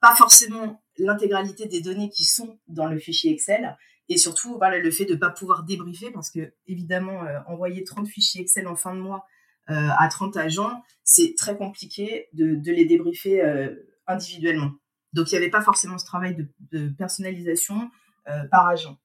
pas 0.01 0.15
forcément 0.15 0.81
l'intégralité 0.99 1.67
des 1.67 1.83
données 1.83 2.09
qui 2.09 2.25
sont 2.25 2.59
dans 2.69 2.87
le 2.87 2.99
fichier 2.99 3.33
Excel, 3.33 3.77
et 4.09 4.17
surtout 4.17 4.57
voilà, 4.57 4.79
le 4.79 4.91
fait 4.91 5.05
de 5.05 5.15
ne 5.15 5.19
pas 5.19 5.31
pouvoir 5.31 5.65
débriefer, 5.65 6.11
parce 6.11 6.31
que 6.31 6.53
évidemment, 6.67 7.25
envoyer 7.47 7.85
30 7.85 8.09
fichiers 8.09 8.41
Excel 8.41 8.67
en 8.67 8.77
fin 8.77 8.95
de 8.95 9.01
mois, 9.01 9.27
euh, 9.27 9.40
à 9.69 10.09
30 10.09 10.37
agents, 10.37 10.83
c'est 11.11 11.35
très 11.37 11.57
compliqué 11.57 12.29
de, 12.35 12.71
les 12.71 12.85
débriefer 12.85 13.43
euh, 13.43 13.75
individuellement. 14.07 14.71
Donc 15.13 15.31
il 15.31 15.35
n'y 15.35 15.39
avait 15.39 15.51
pas 15.51 15.61
forcément 15.61 15.99
ce 15.99 16.05
travail 16.05 16.37
de, 16.71 16.89
personnalisation 16.91 17.91
euh, 18.29 18.45
par 18.49 18.69
agent. 18.69 18.97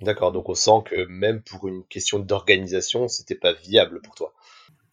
D'accord, 0.00 0.30
donc 0.30 0.48
on 0.48 0.54
sent 0.54 0.84
que 0.84 1.06
même 1.06 1.42
pour 1.42 1.66
une 1.66 1.84
question 1.86 2.20
d'organisation, 2.20 3.08
c'était 3.08 3.34
pas 3.34 3.52
viable 3.52 4.00
pour 4.02 4.14
toi. 4.14 4.34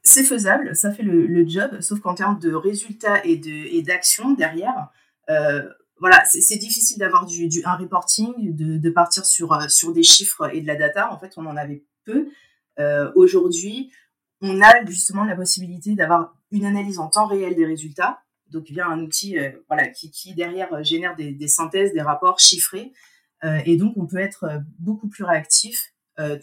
C'est 0.02 0.24
faisable, 0.24 0.76
ça 0.76 0.92
fait 0.92 1.04
le, 1.04 1.48
job, 1.48 1.80
sauf 1.82 2.00
qu'en 2.00 2.16
termes 2.16 2.40
de 2.40 2.52
résultats 2.54 3.24
et 3.24 3.84
d'action 3.84 4.32
derrière, 4.34 4.90
voilà, 6.00 6.24
c'est 6.26 6.58
difficile 6.58 6.98
d'avoir 6.98 7.28
du, 7.28 7.48
un 7.64 7.76
reporting, 7.76 8.34
de, 8.56 8.90
partir 8.90 9.24
sur, 9.26 9.70
sur 9.70 9.94
des 9.94 10.02
chiffres 10.02 10.50
et 10.52 10.62
de 10.62 10.68
la 10.68 10.76
data. 10.76 11.12
En 11.14 11.20
fait, 11.20 11.34
on 11.38 11.46
en 11.46 11.58
avait 11.58 11.84
peu. 12.06 12.28
Aujourd'hui, 13.14 13.92
on 14.42 14.62
a 14.62 14.86
justement 14.86 15.24
la 15.24 15.36
possibilité 15.36 15.96
d'avoir 15.96 16.36
une 16.52 16.66
analyse 16.66 17.00
en 17.00 17.08
temps 17.08 17.28
réel 17.28 17.56
des 17.56 17.66
résultats, 17.66 18.22
donc 18.50 18.66
via 18.66 18.88
un 18.88 19.00
outil 19.02 19.38
euh, 19.40 19.52
voilà, 19.68 19.88
qui, 19.88 20.34
derrière 20.34 20.74
euh, 20.74 20.84
génère 20.84 21.16
des, 21.16 21.48
synthèses, 21.48 21.94
des 21.94 22.02
rapports 22.02 22.40
chiffrés, 22.40 22.92
euh, 23.44 23.60
et 23.66 23.78
donc 23.78 23.94
on 23.98 24.06
peut 24.06 24.18
être 24.18 24.62
beaucoup 24.80 25.08
plus 25.08 25.24
réactif 25.24 25.94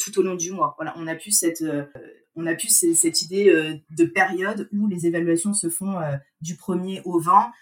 tout 0.01 0.19
au 0.19 0.23
long 0.23 0.35
du 0.35 0.51
mois. 0.51 0.75
Voilà, 0.77 0.93
on 0.97 1.07
a 1.07 1.15
plus 1.15 1.31
cette, 1.31 1.63
on 2.35 2.47
a 2.47 2.55
plus 2.57 2.97
cette 2.97 3.23
idée 3.23 3.81
de 3.91 4.05
période 4.07 4.69
où 4.73 4.89
les 4.89 5.07
évaluations 5.07 5.55
se 5.55 5.69
font 5.69 5.95
du 6.41 6.57
1er 6.57 7.03
au 7.05 7.21
20 7.21 7.53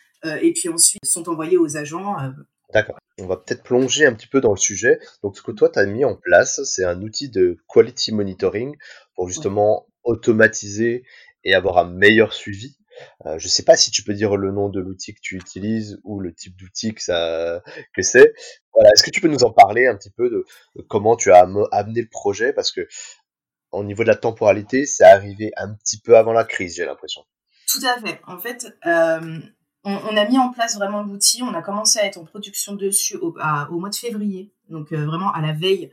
et 0.40 0.55
puis 0.55 0.71
ensuite 0.71 1.05
sont 1.05 1.28
envoyées 1.28 1.59
aux 1.59 1.76
agents. 1.76 2.16
D'accord. 2.73 2.97
On 3.19 3.26
va 3.26 3.37
peut-être 3.37 3.62
plonger 3.62 4.07
un 4.07 4.14
petit 4.14 4.28
peu 4.28 4.40
dans 4.40 4.52
le 4.52 4.57
sujet. 4.57 4.99
Donc, 5.23 5.37
ce 5.37 5.43
que 5.43 5.52
toi, 5.52 5.69
tu 5.69 5.78
as 5.78 5.85
mis 5.85 6.07
en 6.07 6.16
place, 6.16 6.62
c'est 6.64 6.85
un 6.85 7.02
outil 7.02 7.28
de 7.28 7.59
quality 7.69 8.12
monitoring 8.12 8.76
pour 9.14 9.28
justement 9.28 9.87
automatiser 10.06 11.04
et 11.44 11.54
avoir 11.54 11.78
un 11.78 11.84
meilleur 11.84 12.32
suivi. 12.32 12.76
Euh, 13.26 13.38
je 13.38 13.48
sais 13.48 13.62
pas 13.62 13.76
si 13.76 13.90
tu 13.90 14.02
peux 14.02 14.14
dire 14.14 14.36
le 14.36 14.52
nom 14.52 14.68
de 14.68 14.80
l'outil 14.80 15.14
que 15.14 15.20
tu 15.20 15.36
utilises 15.36 16.00
ou 16.02 16.18
le 16.18 16.32
type 16.32 16.56
d'outil 16.56 16.94
que 16.94 17.02
ça 17.02 17.62
que 17.92 18.02
c'est. 18.02 18.32
Voilà, 18.72 18.90
est-ce 18.92 19.02
que 19.02 19.10
tu 19.10 19.20
peux 19.20 19.28
nous 19.28 19.44
en 19.44 19.52
parler 19.52 19.86
un 19.86 19.96
petit 19.96 20.10
peu 20.10 20.30
de, 20.30 20.46
comment 20.88 21.16
tu 21.16 21.30
as 21.30 21.46
amené 21.72 22.00
le 22.00 22.08
projet? 22.08 22.52
Parce 22.52 22.72
que 22.72 22.88
au 23.72 23.84
niveau 23.84 24.02
de 24.02 24.08
la 24.08 24.16
temporalité, 24.16 24.86
c'est 24.86 25.04
arrivé 25.04 25.52
un 25.56 25.75
petit 25.75 26.00
peu 26.00 26.16
avant 26.16 26.32
la 26.32 26.44
crise, 26.44 26.76
j'ai 26.76 26.86
l'impression. 26.86 27.22
Tout 27.68 27.84
à 27.84 28.00
fait. 28.00 28.20
En 28.26 28.38
fait, 28.38 28.75
euh, 28.86 29.38
on, 29.84 30.16
a 30.16 30.28
mis 30.28 30.38
en 30.38 30.50
place 30.52 30.76
vraiment 30.76 31.02
l'outil. 31.02 31.42
On 31.42 31.52
a 31.52 31.62
commencé 31.62 31.98
à 31.98 32.06
être 32.06 32.16
en 32.16 32.25
production 32.25 32.75
dessus 32.75 33.16
au, 33.16 33.34
mois 33.78 33.90
de 33.90 33.94
février, 33.94 34.52
donc 34.70 34.92
euh, 34.92 35.04
vraiment 35.04 35.32
à 35.32 35.42
la 35.42 35.52
veille 35.52 35.90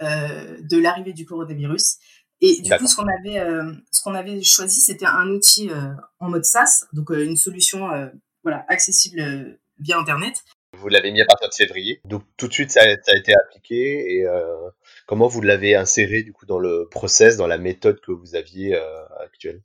de 0.00 0.76
l'arrivée 0.76 1.12
du 1.12 1.24
coronavirus. 1.24 1.98
Et 2.40 2.60
du 2.60 2.70
coup, 2.70 2.86
ce 2.86 2.96
qu'on 2.96 3.06
avait, 3.06 3.38
euh, 3.38 3.72
ce 3.90 4.02
qu'on 4.02 4.14
avait 4.14 4.42
choisi, 4.42 4.80
c'était 4.80 5.06
un 5.06 5.28
outil 5.28 5.70
euh, 5.70 5.92
en 6.18 6.28
mode 6.28 6.44
SaaS, 6.44 6.86
donc 6.92 7.10
euh, 7.10 7.24
une 7.24 7.36
solution 7.36 7.88
voilà, 8.42 8.64
accessible 8.68 9.58
via 9.78 9.98
Internet. 9.98 10.44
Vous 10.76 10.88
l'avez 10.88 11.12
mis 11.12 11.22
à 11.22 11.24
partir 11.24 11.48
de 11.48 11.54
février, 11.54 12.00
donc 12.04 12.24
tout 12.36 12.48
de 12.48 12.52
suite 12.52 12.70
ça 12.70 12.80
a, 12.82 13.16
été 13.16 13.34
appliqué. 13.34 14.16
Et 14.16 14.26
comment 15.06 15.28
vous 15.28 15.40
l'avez 15.40 15.76
inséré 15.76 16.22
du 16.22 16.32
coup 16.32 16.46
dans 16.46 16.58
le 16.58 16.88
process, 16.90 17.36
dans 17.36 17.46
la 17.46 17.58
méthode 17.58 18.00
que 18.00 18.12
vous 18.12 18.34
aviez 18.34 18.76
actuelle? 19.20 19.62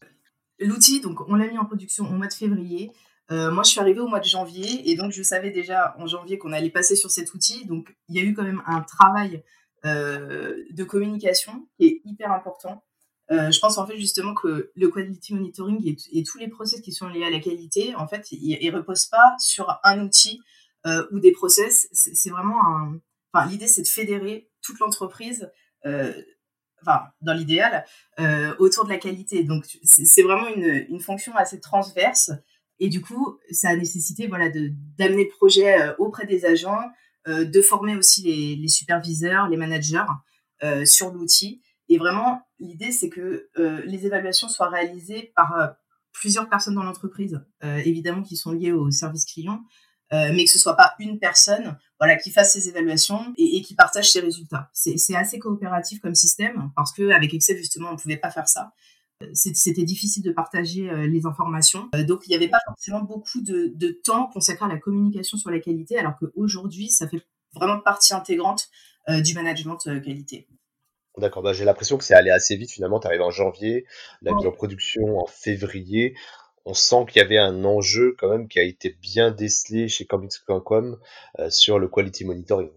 L'outil, 0.60 1.02
donc 1.02 1.28
on 1.28 1.36
l'a 1.36 1.48
mis 1.48 1.58
en 1.58 1.66
production 1.66 2.06
au 2.06 2.14
mois 2.14 2.28
de 2.28 2.34
février. 2.34 2.92
moi, 3.30 3.64
je 3.64 3.72
suis 3.72 3.80
arrivée 3.80 4.00
au 4.00 4.08
mois 4.08 4.20
de 4.20 4.26
janvier 4.26 4.90
et 4.90 4.96
donc 4.96 5.12
je 5.12 5.24
savais 5.24 5.50
déjà 5.50 5.96
en 5.98 6.06
janvier 6.06 6.38
qu'on 6.38 6.54
allait 6.54 6.70
passer 6.70 6.96
sur 6.96 7.10
cet 7.10 7.34
outil. 7.34 7.66
Donc, 7.66 7.98
il 8.08 8.16
y 8.16 8.20
a 8.20 8.24
eu 8.24 8.34
quand 8.34 8.44
même 8.44 8.62
un 8.68 8.82
travail 8.82 9.44
de 9.84 10.84
communication 10.84 11.68
qui 11.78 11.86
est 11.86 12.02
hyper 12.06 12.32
important. 12.32 12.84
je 13.30 13.60
pense 13.60 13.78
en 13.78 13.88
fait 13.88 13.98
justement 13.98 14.34
que 14.34 14.72
le 14.76 14.90
quality 14.90 15.34
monitoring 15.34 15.98
et, 16.12 16.24
tous 16.24 16.38
les 16.38 16.48
process 16.48 16.82
qui 16.82 16.92
sont 16.92 17.08
liés 17.08 17.24
à 17.24 17.30
la 17.30 17.40
qualité, 17.40 17.96
en 17.96 18.08
fait, 18.08 18.32
ils, 18.32 18.58
ne 18.66 18.76
reposent 18.76 19.06
pas 19.06 19.36
sur 19.40 19.80
un 19.84 20.04
outil 20.04 20.42
ou 21.12 21.20
des 21.20 21.32
process. 21.32 21.88
C'est 21.92 22.30
vraiment 22.30 22.62
un. 22.66 23.48
L'idée 23.50 23.68
c'est 23.68 23.84
de 23.84 23.88
fédérer 23.88 24.50
toute 24.62 24.80
l'entreprise 24.80 25.50
enfin 26.82 27.02
dans 27.22 27.34
l'idéal, 27.34 27.86
euh, 28.20 28.54
autour 28.60 28.86
de 28.86 28.90
la 28.90 28.98
qualité. 28.98 29.44
Donc 29.44 29.66
c'est 29.84 30.24
vraiment 30.24 30.48
une, 30.48 31.00
fonction 31.00 31.36
assez 31.36 31.60
transverse. 31.60 32.32
Et 32.80 32.90
du 32.90 33.02
coup, 33.02 33.38
ça 33.52 33.70
a 33.70 33.76
nécessité 33.76 34.28
voilà 34.28 34.50
d'amener 34.50 35.26
le 35.26 35.30
projet 35.30 35.82
euh, 35.82 35.94
auprès 35.98 36.26
des 36.26 36.46
agents, 36.46 36.80
euh, 36.80 36.86
de 37.28 37.62
former 37.62 37.96
aussi 37.96 38.24
les, 38.58 38.68
superviseurs, 38.68 39.48
les 39.50 39.58
managers 39.58 40.06
euh, 40.64 40.86
sur 40.86 41.12
l'outil. 41.12 41.62
Et 41.88 41.98
vraiment, 41.98 42.42
l'idée 42.60 42.92
c'est 42.92 43.10
que 43.10 43.50
euh, 43.58 43.82
les 43.86 44.06
évaluations 44.06 44.50
soient 44.50 44.70
réalisées 44.70 45.32
par 45.36 45.76
plusieurs 46.12 46.50
personnes 46.50 46.76
dans 46.76 46.84
l'entreprise, 46.84 47.40
évidemment 47.62 48.24
qui 48.24 48.36
sont 48.36 48.52
liées 48.52 48.72
au 48.72 48.92
service 48.92 49.26
client, 49.26 49.64
euh, 50.12 50.32
mais 50.34 50.46
que 50.46 50.50
ce 50.50 50.58
soit 50.58 50.76
pas 50.76 50.96
une 50.98 51.20
personne 51.20 51.78
voilà, 52.00 52.16
qui 52.16 52.32
fasse 52.32 52.54
ses 52.54 52.68
évaluations 52.68 53.32
et, 53.38 53.62
qui 53.62 53.76
partage 53.76 54.12
ses 54.12 54.22
résultats. 54.22 54.70
C'est 54.74 55.16
assez 55.16 55.38
coopératif 55.38 56.02
comme 56.02 56.16
système 56.16 56.72
parce 56.76 56.92
que 56.92 57.12
avec 57.12 57.34
Excel 57.34 57.58
justement 57.58 57.92
on 57.92 57.96
pouvait 57.96 58.18
pas 58.18 58.32
faire 58.32 58.48
ça. 58.48 58.72
Euh, 59.24 59.28
c'était 59.34 59.84
difficile 59.84 60.24
de 60.24 60.32
partager 60.32 60.90
euh, 60.90 61.08
les 61.08 61.26
informations, 61.26 61.90
donc 62.08 62.22
il 62.26 62.30
n'y 62.30 62.36
avait 62.36 62.48
pas 62.48 62.60
forcément 62.66 63.02
beaucoup 63.02 63.42
de, 63.42 63.72
de, 63.76 63.90
temps 63.90 64.28
consacré 64.28 64.66
à 64.66 64.70
la 64.70 64.78
communication 64.78 65.38
sur 65.38 65.50
la 65.50 65.60
qualité, 65.60 65.98
alors 65.98 66.16
qu'aujourd'hui 66.18 66.90
ça 66.90 67.08
fait 67.08 67.22
vraiment 67.54 67.80
partie 67.80 68.14
intégrante 68.14 68.70
du 69.08 69.34
management 69.34 69.78
qualité. 70.04 70.48
D'accord, 71.18 71.42
bah 71.42 71.52
j'ai 71.52 71.66
l'impression 71.66 71.98
que 71.98 72.04
c'est 72.04 72.14
allé 72.14 72.30
assez 72.30 72.56
vite 72.56 72.70
finalement. 72.70 73.00
Tu 73.00 73.08
arrives 73.08 73.24
en 73.24 73.32
janvier, 73.32 73.88
la 74.22 74.34
mise 74.34 74.46
en 74.46 74.52
production 74.52 75.18
en 75.18 75.26
février 75.26 76.14
on 76.70 76.74
sent 76.74 77.06
qu'il 77.10 77.22
y 77.22 77.26
avait 77.26 77.38
un 77.38 77.64
enjeu 77.66 78.16
quand 78.18 78.30
même 78.30 78.48
qui 78.48 78.60
a 78.60 78.64
été 78.64 78.90
bien 79.02 79.32
décelé 79.32 79.88
chez 79.88 80.06
comics.com 80.06 81.00
euh, 81.40 81.50
sur 81.50 81.80
le 81.80 81.88
quality 81.88 82.26
monitoring. 82.26 82.70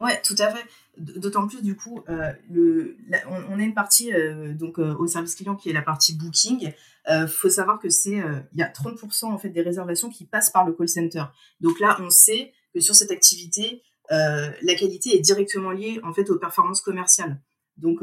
Ouais, 0.00 0.20
tout 0.22 0.36
à 0.38 0.54
fait. 0.54 0.64
D'autant 0.96 1.46
plus 1.46 1.62
du 1.62 1.76
coup, 1.76 2.02
euh, 2.08 2.32
le, 2.50 2.96
on, 3.28 3.58
a 3.58 3.62
une 3.62 3.74
partie 3.74 4.12
euh, 4.12 4.52
donc 4.52 4.78
au 4.78 5.06
service 5.06 5.34
client 5.34 5.56
qui 5.56 5.70
est 5.70 5.72
la 5.72 5.82
partie 5.82 6.16
booking. 6.16 6.72
Il 7.08 7.28
faut 7.28 7.48
savoir 7.48 7.78
que 7.78 7.88
c'est 7.88 8.22
il 8.52 8.58
y 8.58 8.62
a 8.62 8.68
30% 8.68 9.26
en 9.26 9.38
fait 9.38 9.48
des 9.48 9.62
réservations 9.62 10.10
qui 10.10 10.26
passent 10.26 10.50
par 10.50 10.66
le 10.66 10.72
call 10.72 10.88
center. 10.88 11.24
Donc 11.60 11.80
là, 11.80 11.96
on 12.00 12.10
sait 12.10 12.52
que 12.74 12.80
sur 12.80 12.94
cette 12.94 13.10
activité, 13.10 13.82
la 14.10 14.74
qualité 14.78 15.16
est 15.16 15.20
directement 15.20 15.70
liée 15.70 16.00
en 16.04 16.12
fait 16.12 16.28
aux 16.30 16.38
performances 16.38 16.80
commerciales. 16.80 17.40
Donc 17.76 18.00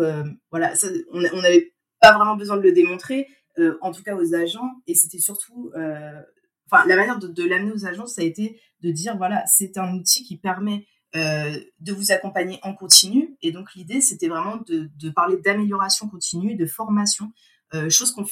voilà, 0.52 0.74
on 1.12 1.42
n'avait 1.42 1.74
pas 2.00 2.14
vraiment 2.14 2.36
besoin 2.36 2.58
de 2.58 2.62
le 2.62 2.72
démontrer, 2.72 3.28
euh, 3.60 3.78
en 3.82 3.92
tout 3.92 4.04
cas 4.04 4.16
aux 4.16 4.34
agents. 4.34 4.72
Et 4.88 4.94
c'était 4.94 5.20
surtout, 5.20 5.72
euh, 5.76 6.22
enfin, 6.70 6.86
la 6.88 6.96
manière 6.96 7.20
de, 7.20 7.44
l'amener 7.44 7.72
aux 7.72 7.86
agents, 7.86 8.08
ça 8.08 8.22
a 8.22 8.26
été 8.26 8.60
de 8.82 8.92
dire, 8.92 9.18
voilà, 9.18 9.44
c'est 9.48 9.78
un 9.78 9.94
outil 9.96 10.24
qui 10.24 10.38
permet 10.38 10.86
euh, 11.16 11.58
de 11.80 11.94
vous 11.94 12.12
accompagner 12.12 12.60
en 12.64 12.74
continu. 12.74 13.38
Et 13.42 13.52
donc, 13.52 13.74
l'idée, 13.76 14.02
c'était 14.02 14.28
vraiment 14.28 14.58
de, 14.68 15.10
parler 15.10 15.38
d'amélioration 15.38 16.10
continue, 16.10 16.56
de 16.56 16.66
formation, 16.66 17.32
chose 17.90 18.12
qu'on 18.12 18.26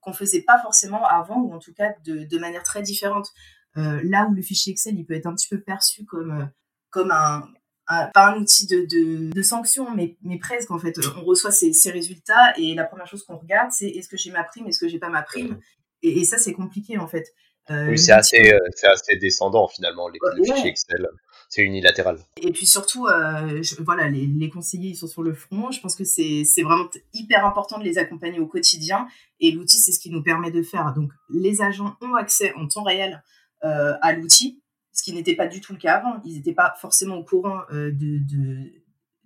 qu'on 0.00 0.12
faisait 0.12 0.42
pas 0.42 0.60
forcément 0.60 1.06
avant, 1.06 1.40
ou 1.42 1.54
en 1.54 1.60
tout 1.60 1.72
cas 1.72 1.94
de, 2.04 2.38
manière 2.38 2.64
très 2.64 2.82
différente. 2.82 3.28
là 3.76 4.26
où 4.28 4.34
le 4.34 4.42
fichier 4.42 4.72
Excel, 4.72 4.98
il 4.98 5.06
peut 5.06 5.14
être 5.14 5.26
un 5.26 5.34
petit 5.34 5.46
peu 5.48 5.60
perçu 5.60 6.04
comme, 6.04 6.50
comme 6.90 7.12
un, 7.12 7.48
pas 7.86 8.28
un 8.28 8.36
outil 8.36 8.66
de, 8.66 8.86
de, 8.86 9.32
de, 9.32 9.42
sanction, 9.42 9.94
mais, 9.94 10.16
mais 10.22 10.38
presque 10.38 10.70
en 10.70 10.78
fait. 10.78 10.98
On 11.16 11.24
reçoit 11.24 11.50
ces, 11.50 11.72
ces 11.72 11.90
résultats 11.90 12.52
et 12.56 12.74
la 12.74 12.84
première 12.84 13.06
chose 13.06 13.24
qu'on 13.24 13.36
regarde, 13.36 13.70
c'est 13.72 13.88
est-ce 13.88 14.08
que 14.08 14.16
j'ai 14.16 14.30
ma 14.30 14.44
prime, 14.44 14.66
est-ce 14.66 14.80
que 14.80 14.88
j'ai 14.88 14.98
pas 14.98 15.08
ma 15.08 15.22
prime? 15.22 15.58
Et, 16.02 16.20
et 16.20 16.24
ça, 16.24 16.38
c'est 16.38 16.52
compliqué 16.52 16.98
en 16.98 17.08
fait. 17.08 17.26
Euh, 17.70 17.88
oui, 17.90 17.98
c'est 17.98 18.12
assez, 18.12 18.52
euh, 18.52 18.58
assez 18.84 19.16
descendant 19.16 19.68
finalement, 19.68 20.08
les, 20.08 20.18
le 20.36 20.44
fichier 20.44 20.70
Excel. 20.70 21.06
C'est 21.54 21.60
unilatéral. 21.64 22.16
Et 22.40 22.50
puis 22.50 22.64
surtout, 22.64 23.08
euh, 23.08 23.60
voilà, 23.80 24.08
les, 24.08 24.26
les, 24.26 24.48
conseillers, 24.48 24.88
ils 24.88 24.96
sont 24.96 25.06
sur 25.06 25.22
le 25.22 25.34
front. 25.34 25.70
Je 25.70 25.82
pense 25.82 25.94
que 25.94 26.02
c'est 26.02 26.62
vraiment 26.62 26.88
hyper 27.12 27.44
important 27.44 27.78
de 27.78 27.84
les 27.84 27.98
accompagner 27.98 28.38
au 28.38 28.46
quotidien. 28.46 29.06
Et 29.38 29.50
l'outil, 29.50 29.76
c'est 29.76 29.92
ce 29.92 30.00
qui 30.00 30.08
nous 30.08 30.22
permet 30.22 30.50
de 30.50 30.62
faire. 30.62 30.94
Donc, 30.94 31.12
les 31.28 31.60
agents 31.60 31.94
ont 32.00 32.14
accès 32.14 32.54
en 32.54 32.68
temps 32.68 32.84
réel 32.84 33.22
euh, 33.64 33.92
à 34.00 34.14
l'outil 34.14 34.62
ce 34.92 35.02
qui 35.02 35.12
n'était 35.12 35.36
pas 35.36 35.46
du 35.46 35.60
tout 35.60 35.74
le 35.74 35.78
cas 35.78 35.96
avant. 35.96 36.22
Ils 36.24 36.36
n'étaient 36.36 36.54
pas 36.54 36.74
forcément 36.80 37.16
au 37.16 37.24
courant 37.24 37.60
euh, 37.70 37.90
de, 37.90 38.18
de, 38.34 38.72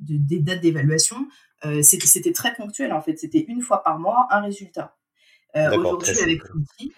des 0.01 0.41
dates 0.41 0.63
d'évaluation. 0.63 1.29
C'était 1.83 2.33
très 2.33 2.55
ponctuel 2.55 2.93
en 2.93 3.03
fait. 3.03 3.17
C'était 3.17 3.45
une 3.47 3.63
fois 3.63 3.85
par 3.85 4.01
mois 4.01 4.27
un 4.31 4.41
résultat. 4.41 4.97
Aujourd'hui, 5.55 6.19
avec 6.21 6.41
l'outil, 6.49 6.93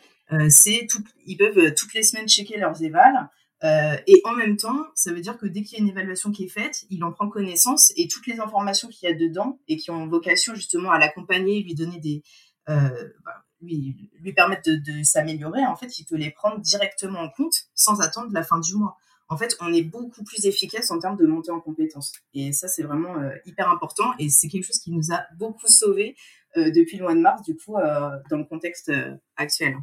c'est 0.49 0.87
ils 1.27 1.37
peuvent 1.37 1.75
toutes 1.75 1.93
les 1.93 2.03
semaines 2.03 2.29
checker 2.29 2.59
leurs 2.59 2.83
évals. 2.83 3.29
Et 3.63 4.23
en 4.25 4.35
même 4.35 4.57
temps, 4.57 4.87
ça 4.95 5.13
veut 5.13 5.21
dire 5.21 5.37
que 5.37 5.47
dès 5.47 5.63
qu'il 5.63 5.79
y 5.79 5.81
a 5.81 5.85
une 5.85 5.91
évaluation 5.91 6.31
qui 6.31 6.45
est 6.45 6.49
faite, 6.49 6.85
il 6.91 7.03
en 7.03 7.13
prend 7.13 7.29
connaissance 7.29 7.93
et 7.97 8.07
toutes 8.07 8.27
les 8.27 8.39
informations 8.41 8.89
qu'il 8.89 9.09
y 9.09 9.13
a 9.13 9.17
dedans 9.17 9.59
et 9.67 9.77
qui 9.77 9.91
ont 9.91 10.07
vocation 10.07 10.55
justement 10.55 10.93
à 10.93 10.99
l'accompagner, 10.99 11.63
lui 11.63 11.75
donner 11.75 11.99
des, 11.99 12.23
bah, 12.67 13.45
lui, 13.61 14.33
permettre 14.35 14.71
de, 14.71 15.03
s'améliorer, 15.03 15.65
en 15.67 15.77
fait, 15.77 15.99
il 15.99 16.05
peut 16.05 16.17
les 16.17 16.31
prendre 16.31 16.61
directement 16.61 17.21
en 17.21 17.31
compte 17.31 17.55
sans 17.75 18.01
attendre 18.01 18.31
la 18.33 18.43
fin 18.43 18.59
du 18.61 18.75
mois. 18.75 18.97
En 19.29 19.37
fait, 19.37 19.57
on 19.61 19.73
est 19.73 19.83
beaucoup 19.83 20.25
plus 20.25 20.47
efficace 20.47 20.91
en 20.91 20.99
termes 20.99 21.17
de 21.17 21.27
montée 21.27 21.51
en 21.51 21.61
compétences. 21.61 22.13
Et 22.33 22.53
ça, 22.53 22.67
c'est 22.67 22.83
vraiment 22.83 23.19
euh, 23.19 23.31
hyper 23.45 23.69
important. 23.69 24.13
Et 24.19 24.31
c'est 24.31 24.49
quelque 24.49 24.65
chose 24.65 24.79
qui 24.79 24.91
nous 24.91 25.13
a 25.13 25.23
beaucoup 25.37 25.69
sauvés 25.69 26.17
euh, 26.57 26.71
depuis 26.71 26.97
le 26.97 27.03
mois 27.03 27.15
de 27.15 27.21
mars, 27.21 27.43
du 27.43 27.55
coup, 27.55 27.77
euh, 27.77 28.11
dans 28.31 28.39
le 28.39 28.45
contexte 28.45 28.91
actuel. 29.37 29.77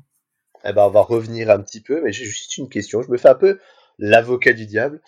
Eh 0.66 0.74
ben, 0.74 0.84
on 0.84 0.90
va 0.90 1.02
revenir 1.02 1.50
un 1.50 1.62
petit 1.62 1.82
peu, 1.82 2.02
mais 2.02 2.12
j'ai 2.12 2.26
juste 2.26 2.58
une 2.58 2.70
question. 2.70 3.02
Je 3.02 3.12
me 3.12 3.18
fais 3.18 3.30
un 3.30 3.36
peu 3.36 3.60
l'avocat 4.00 4.54
du 4.54 4.66
diable. 4.66 5.02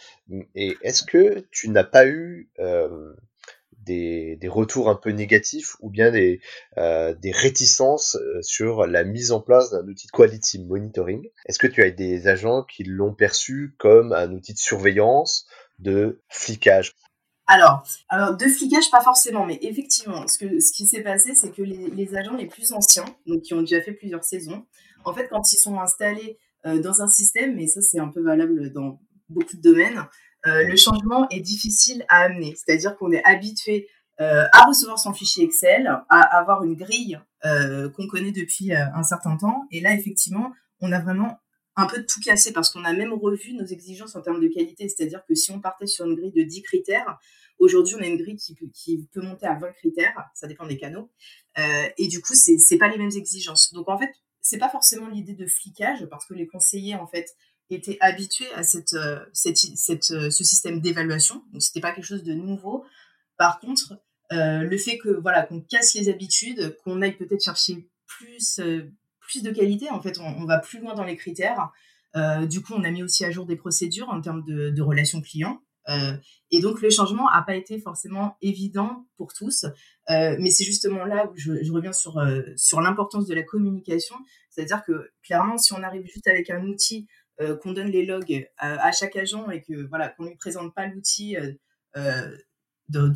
Et 0.55 0.77
est-ce 0.81 1.03
que 1.03 1.45
tu 1.51 1.69
n'as 1.69 1.83
pas 1.83 2.07
eu 2.07 2.49
des, 3.87 4.47
retours 4.47 4.89
un 4.89 4.95
peu 4.95 5.11
négatifs 5.11 5.75
ou 5.81 5.89
bien 5.89 6.11
des, 6.11 6.39
euh, 6.77 7.13
des 7.13 7.31
réticences 7.31 8.15
euh, 8.15 8.41
sur 8.41 8.87
la 8.87 9.03
mise 9.03 9.31
en 9.31 9.41
place 9.41 9.71
d'un 9.71 9.87
outil 9.87 10.07
de 10.07 10.11
quality 10.11 10.63
monitoring? 10.63 11.29
Est-ce 11.45 11.59
que 11.59 11.67
tu 11.67 11.83
as 11.83 11.89
des 11.89 12.27
agents 12.27 12.63
qui 12.63 12.83
l'ont 12.83 13.13
perçu 13.13 13.75
comme 13.77 14.13
un 14.13 14.31
outil 14.31 14.53
de 14.53 14.59
surveillance, 14.59 15.47
de 15.79 16.21
flicage? 16.29 16.95
Alors, 17.49 17.83
alors, 18.09 18.35
de 18.35 18.45
flicage, 18.45 18.91
pas 18.91 19.01
forcément, 19.01 19.45
mais 19.45 19.57
effectivement, 19.61 20.27
ce, 20.27 20.37
que, 20.37 20.59
ce 20.59 20.73
qui 20.73 20.85
s'est 20.85 21.01
passé, 21.01 21.33
c'est 21.33 21.51
que 21.51 21.61
les, 21.61 22.15
agents 22.15 22.35
les 22.35 22.47
plus 22.47 22.73
anciens, 22.73 23.05
donc 23.25 23.41
qui 23.43 23.53
ont 23.53 23.61
déjà 23.61 23.81
fait 23.81 23.93
plusieurs 23.93 24.25
saisons, 24.25 24.65
en 25.07 25.13
fait, 25.13 25.27
quand 25.29 25.53
ils 25.53 25.57
sont 25.57 25.79
installés 25.79 26.37
euh, 26.65 26.79
dans 26.81 27.01
un 27.01 27.07
système, 27.07 27.55
mais 27.55 27.67
ça 27.67 27.81
c'est 27.81 27.99
un 27.99 28.09
peu 28.09 28.21
valable 28.21 28.71
dans 28.73 28.99
beaucoup 29.29 29.55
de 29.55 29.61
domaines, 29.61 30.05
euh, 30.45 30.63
le 30.63 30.75
changement 30.75 31.27
est 31.29 31.39
difficile 31.39 32.05
à 32.09 32.23
amener. 32.23 32.55
C'est-à-dire 32.55 32.97
qu'on 32.97 33.11
est 33.11 33.23
habitué 33.23 33.87
euh, 34.19 34.43
à 34.51 34.65
recevoir 34.65 34.99
son 34.99 35.13
fichier 35.13 35.45
Excel, 35.45 35.87
à 36.09 36.19
avoir 36.37 36.63
une 36.63 36.75
grille 36.75 37.19
qu'on 37.43 38.07
connaît 38.07 38.33
depuis 38.33 38.73
un 38.73 39.03
certain 39.03 39.37
temps. 39.37 39.63
Et 39.71 39.79
là, 39.79 39.93
effectivement, 39.93 40.51
on 40.81 40.91
a 40.91 40.99
vraiment 40.99 41.37
un 41.77 41.85
peu 41.85 41.99
de 41.99 42.05
tout 42.05 42.19
cassé 42.19 42.51
parce 42.51 42.71
qu'on 42.71 42.83
a 42.83 42.91
même 42.91 43.13
revu 43.13 43.53
nos 43.53 43.65
exigences 43.65 44.17
en 44.17 44.21
termes 44.21 44.41
de 44.41 44.49
qualité. 44.49 44.89
C'est-à-dire 44.89 45.23
que 45.25 45.33
si 45.33 45.51
on 45.51 45.61
partait 45.61 45.87
sur 45.87 46.05
une 46.05 46.15
grille 46.15 46.33
de 46.33 46.41
10 46.41 46.61
critères, 46.63 47.17
aujourd'hui, 47.59 47.95
on 47.95 48.01
a 48.01 48.07
une 48.07 48.17
grille 48.17 48.35
qui 48.35 48.53
peut, 48.53 48.65
qui 48.73 49.07
peut 49.13 49.21
monter 49.21 49.45
à 49.45 49.53
20 49.53 49.71
critères. 49.73 50.29
Ça 50.33 50.47
dépend 50.47 50.65
des 50.65 50.77
canaux. 50.77 51.09
et 51.55 52.07
du 52.07 52.21
coup, 52.21 52.33
c'est 52.33 52.77
pas 52.77 52.89
les 52.89 52.97
mêmes 52.97 53.15
exigences. 53.15 53.71
Donc, 53.71 53.87
en 53.87 53.97
fait, 53.97 54.11
c'est 54.47 54.57
pas 54.57 54.69
forcément 54.69 55.09
l'idée 55.09 55.33
de 55.33 55.45
flicage 55.45 56.05
parce 56.05 56.25
que 56.25 56.33
les 56.33 56.47
conseillers, 56.47 56.95
en 56.95 57.05
fait, 57.05 57.35
étaient 57.69 57.97
habitués 57.99 58.49
à 58.55 58.63
cette, 58.63 58.93
euh, 58.93 59.19
euh, 59.25 60.29
ce 60.29 60.43
système 60.45 60.79
d'évaluation. 60.79 61.43
Donc, 61.51 61.61
c'était 61.61 61.81
pas 61.81 61.91
quelque 61.91 62.05
chose 62.05 62.23
de 62.23 62.33
nouveau. 62.33 62.85
Par 63.37 63.59
contre, 63.59 63.99
euh, 64.31 64.59
le 64.59 64.77
fait 64.77 64.99
que 64.99 65.09
voilà 65.09 65.43
qu'on 65.43 65.59
casse 65.59 65.95
les 65.95 66.07
habitudes, 66.07 66.77
qu'on 66.83 67.01
aille 67.01 67.17
peut-être 67.17 67.43
chercher 67.43 67.89
plus 68.05 68.61
de 68.61 69.51
qualité, 69.51 69.89
en 69.89 70.01
fait, 70.01 70.17
on, 70.17 70.45
va 70.45 70.59
plus 70.59 70.79
loin 70.79 70.95
dans 70.95 71.03
les 71.03 71.17
critères. 71.17 71.73
du 72.47 72.61
coup, 72.61 72.73
on 72.73 72.85
a 72.85 72.89
mis 72.89 73.03
aussi 73.03 73.25
à 73.25 73.31
jour 73.31 73.45
des 73.45 73.57
procédures 73.57 74.07
en 74.07 74.21
termes 74.21 74.45
de 74.45 74.81
relations 74.81 75.21
clients. 75.21 75.61
Et 76.51 76.59
donc, 76.59 76.81
le 76.81 76.89
changement 76.89 77.29
n'a 77.31 77.41
pas 77.41 77.55
été 77.55 77.79
forcément 77.79 78.37
évident 78.41 79.05
pour 79.15 79.33
tous. 79.33 79.65
mais 80.09 80.49
c'est 80.49 80.65
justement 80.65 81.05
là 81.05 81.27
où 81.27 81.33
je, 81.35 81.71
reviens 81.71 81.93
sur, 81.93 82.21
sur 82.55 82.81
l'importance 82.81 83.25
de 83.25 83.33
la 83.33 83.43
communication. 83.43 84.15
C'est-à-dire 84.49 84.83
que 84.85 85.11
clairement, 85.23 85.57
si 85.57 85.73
on 85.73 85.83
arrive 85.83 86.05
juste 86.05 86.27
avec 86.27 86.49
un 86.49 86.65
outil 86.65 87.07
euh, 87.39 87.55
qu'on 87.55 87.71
donne 87.71 87.89
les 87.89 88.03
logs 88.03 88.49
à, 88.57 88.91
chaque 88.91 89.15
agent 89.15 89.51
et 89.51 89.61
que 89.61 89.87
voilà 89.89 90.09
qu'on 90.09 90.25
lui 90.25 90.35
présente 90.37 90.73
pas 90.73 90.87
l'outil 90.87 91.37
euh, 91.37 91.53
euh, 91.95 92.35
de 92.89 93.13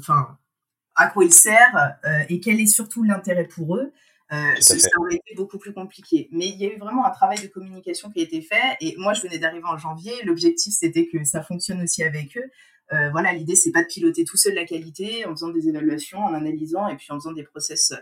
à 0.94 1.08
quoi 1.08 1.26
il 1.26 1.34
sert 1.34 1.98
et 2.30 2.40
quel 2.40 2.60
est 2.60 2.68
surtout 2.68 3.02
l'intérêt 3.02 3.48
pour 3.48 3.78
eux 3.78 3.92
Euh, 4.32 4.56
ça 4.62 4.76
aurait 4.98 5.16
été 5.16 5.36
beaucoup 5.36 5.58
plus 5.58 5.74
compliqué. 5.74 6.30
Mais 6.32 6.48
il 6.48 6.56
y 6.56 6.66
a 6.66 6.74
eu 6.74 6.78
vraiment 6.78 7.06
un 7.06 7.12
travail 7.12 7.40
de 7.42 7.48
communication 7.48 8.10
qui 8.10 8.22
a 8.22 8.24
été 8.24 8.42
fait. 8.42 8.78
Et 8.80 8.96
moi, 8.98 9.14
je 9.14 9.22
venais 9.22 9.40
d'arriver 9.40 9.66
en 9.66 9.78
janvier. 9.78 10.14
L'objectif, 10.24 10.74
c'était 10.74 11.08
que 11.08 11.24
ça 11.26 11.44
fonctionne 11.44 11.82
aussi 11.82 12.04
avec 12.04 12.38
eux. 12.38 12.50
Euh, 12.94 13.10
voilà, 13.12 13.34
l'idée, 13.34 13.56
c'est 13.56 13.72
pas 13.72 13.84
de 13.84 13.88
piloter 13.88 14.24
tout 14.24 14.38
seul 14.38 14.54
la 14.54 14.66
qualité 14.66 15.26
en 15.26 15.32
faisant 15.32 15.50
des 15.50 15.68
évaluations, 15.68 16.20
en 16.20 16.34
analysant 16.34 16.88
et 16.88 16.96
puis 16.96 17.08
en 17.10 17.16
faisant 17.16 17.32
des 17.32 17.44
process 17.44 17.94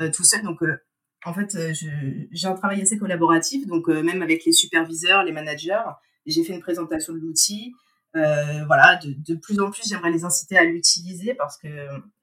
euh, 0.00 0.10
tout 0.10 0.24
seul. 0.24 0.42
Donc, 0.42 0.62
euh, 0.62 0.76
en 1.24 1.34
fait, 1.34 1.56
j'ai 1.72 2.46
un 2.46 2.54
travail 2.54 2.80
assez 2.80 2.98
collaboratif. 2.98 3.66
Donc, 3.66 3.88
même 3.88 4.22
avec 4.22 4.44
les 4.44 4.52
superviseurs, 4.52 5.24
les 5.24 5.32
managers, 5.32 5.82
j'ai 6.24 6.44
fait 6.44 6.52
une 6.52 6.60
présentation 6.60 7.12
de 7.12 7.18
l'outil. 7.18 7.74
Voilà, 8.14 8.96
de, 9.02 9.14
de, 9.18 9.38
plus 9.38 9.60
en 9.60 9.70
plus, 9.70 9.88
j'aimerais 9.88 10.10
les 10.10 10.24
inciter 10.24 10.56
à 10.56 10.64
l'utiliser 10.64 11.34
parce 11.34 11.56
que 11.58 11.68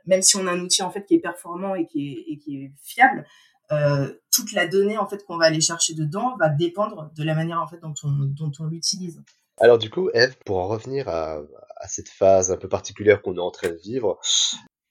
même 0.05 0.21
si 0.21 0.35
on 0.37 0.47
a 0.47 0.51
un 0.51 0.59
outil 0.59 0.83
en 0.83 0.91
fait 0.91 1.05
qui 1.05 1.15
est 1.15 1.19
performant 1.19 1.75
et 1.75 1.85
qui 1.85 2.11
est, 2.11 2.33
et 2.33 2.37
qui 2.37 2.57
est 2.57 2.71
fiable, 2.83 3.25
euh, 3.71 4.13
toute 4.31 4.51
la 4.51 4.67
donnée 4.67 4.97
en 4.97 5.07
fait 5.07 5.23
qu'on 5.25 5.37
va 5.37 5.45
aller 5.45 5.61
chercher 5.61 5.93
dedans 5.93 6.35
va 6.37 6.49
dépendre 6.49 7.11
de 7.15 7.23
la 7.23 7.33
manière 7.33 7.61
en 7.61 7.67
fait 7.67 7.79
dont 7.79 7.93
on, 8.03 8.11
dont 8.11 8.51
on 8.59 8.65
l'utilise. 8.65 9.23
Alors 9.57 9.77
du 9.77 9.89
coup, 9.89 10.09
Eve, 10.13 10.35
pour 10.45 10.57
en 10.57 10.67
revenir 10.67 11.07
à, 11.07 11.41
à 11.77 11.87
cette 11.87 12.09
phase 12.09 12.51
un 12.51 12.57
peu 12.57 12.67
particulière 12.67 13.21
qu'on 13.21 13.35
est 13.35 13.41
en 13.41 13.51
train 13.51 13.69
de 13.69 13.79
vivre, 13.81 14.19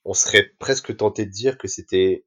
on 0.04 0.14
serait 0.14 0.52
presque 0.58 0.96
tenté 0.96 1.26
de 1.26 1.30
dire 1.30 1.58
que 1.58 1.68
c'était 1.68 2.24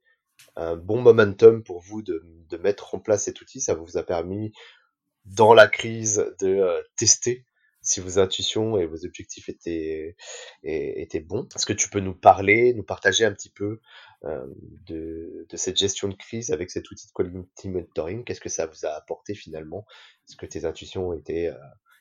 un 0.56 0.76
bon 0.76 1.02
momentum 1.02 1.64
pour 1.64 1.82
vous 1.82 2.02
de, 2.02 2.22
de, 2.50 2.58
mettre 2.58 2.94
en 2.94 3.00
place 3.00 3.24
cet 3.24 3.42
outil. 3.42 3.60
Ça 3.60 3.74
vous 3.74 3.98
a 3.98 4.04
permis, 4.04 4.54
dans 5.26 5.54
la 5.54 5.68
crise, 5.68 6.26
de 6.40 6.48
euh, 6.48 6.82
tester 6.98 7.46
si 7.86 8.02
vos 8.02 8.20
intuitions 8.20 8.78
et 8.78 8.86
vos 8.86 9.06
objectifs 9.06 9.48
étaient, 9.48 10.16
étaient 10.64 11.22
bons. 11.22 11.48
Est-ce 11.56 11.66
que 11.66 11.74
tu 11.74 11.90
peux 11.90 12.00
nous 12.00 12.16
parler, 12.16 12.74
nous 12.74 12.84
partager 12.84 13.26
un 13.26 13.32
petit 13.32 13.50
peu 13.50 13.80
euh, 14.26 14.46
de, 14.88 15.46
cette 15.54 15.78
gestion 15.78 16.08
de 16.08 16.16
crise 16.16 16.52
avec 16.52 16.72
cet 16.72 16.90
outil 16.90 17.08
de 17.08 17.12
quality 17.12 17.70
monitoring 17.70 18.24
Qu'est-ce 18.24 18.42
que 18.42 18.50
ça 18.50 18.66
vous 18.66 18.86
a 18.86 18.90
apporté 18.90 19.36
finalement? 19.36 19.86
Est-ce 20.28 20.36
que 20.36 20.48
tes 20.48 20.66
intuitions 20.66 21.14
étaient, 21.14 21.48
euh, 21.48 21.58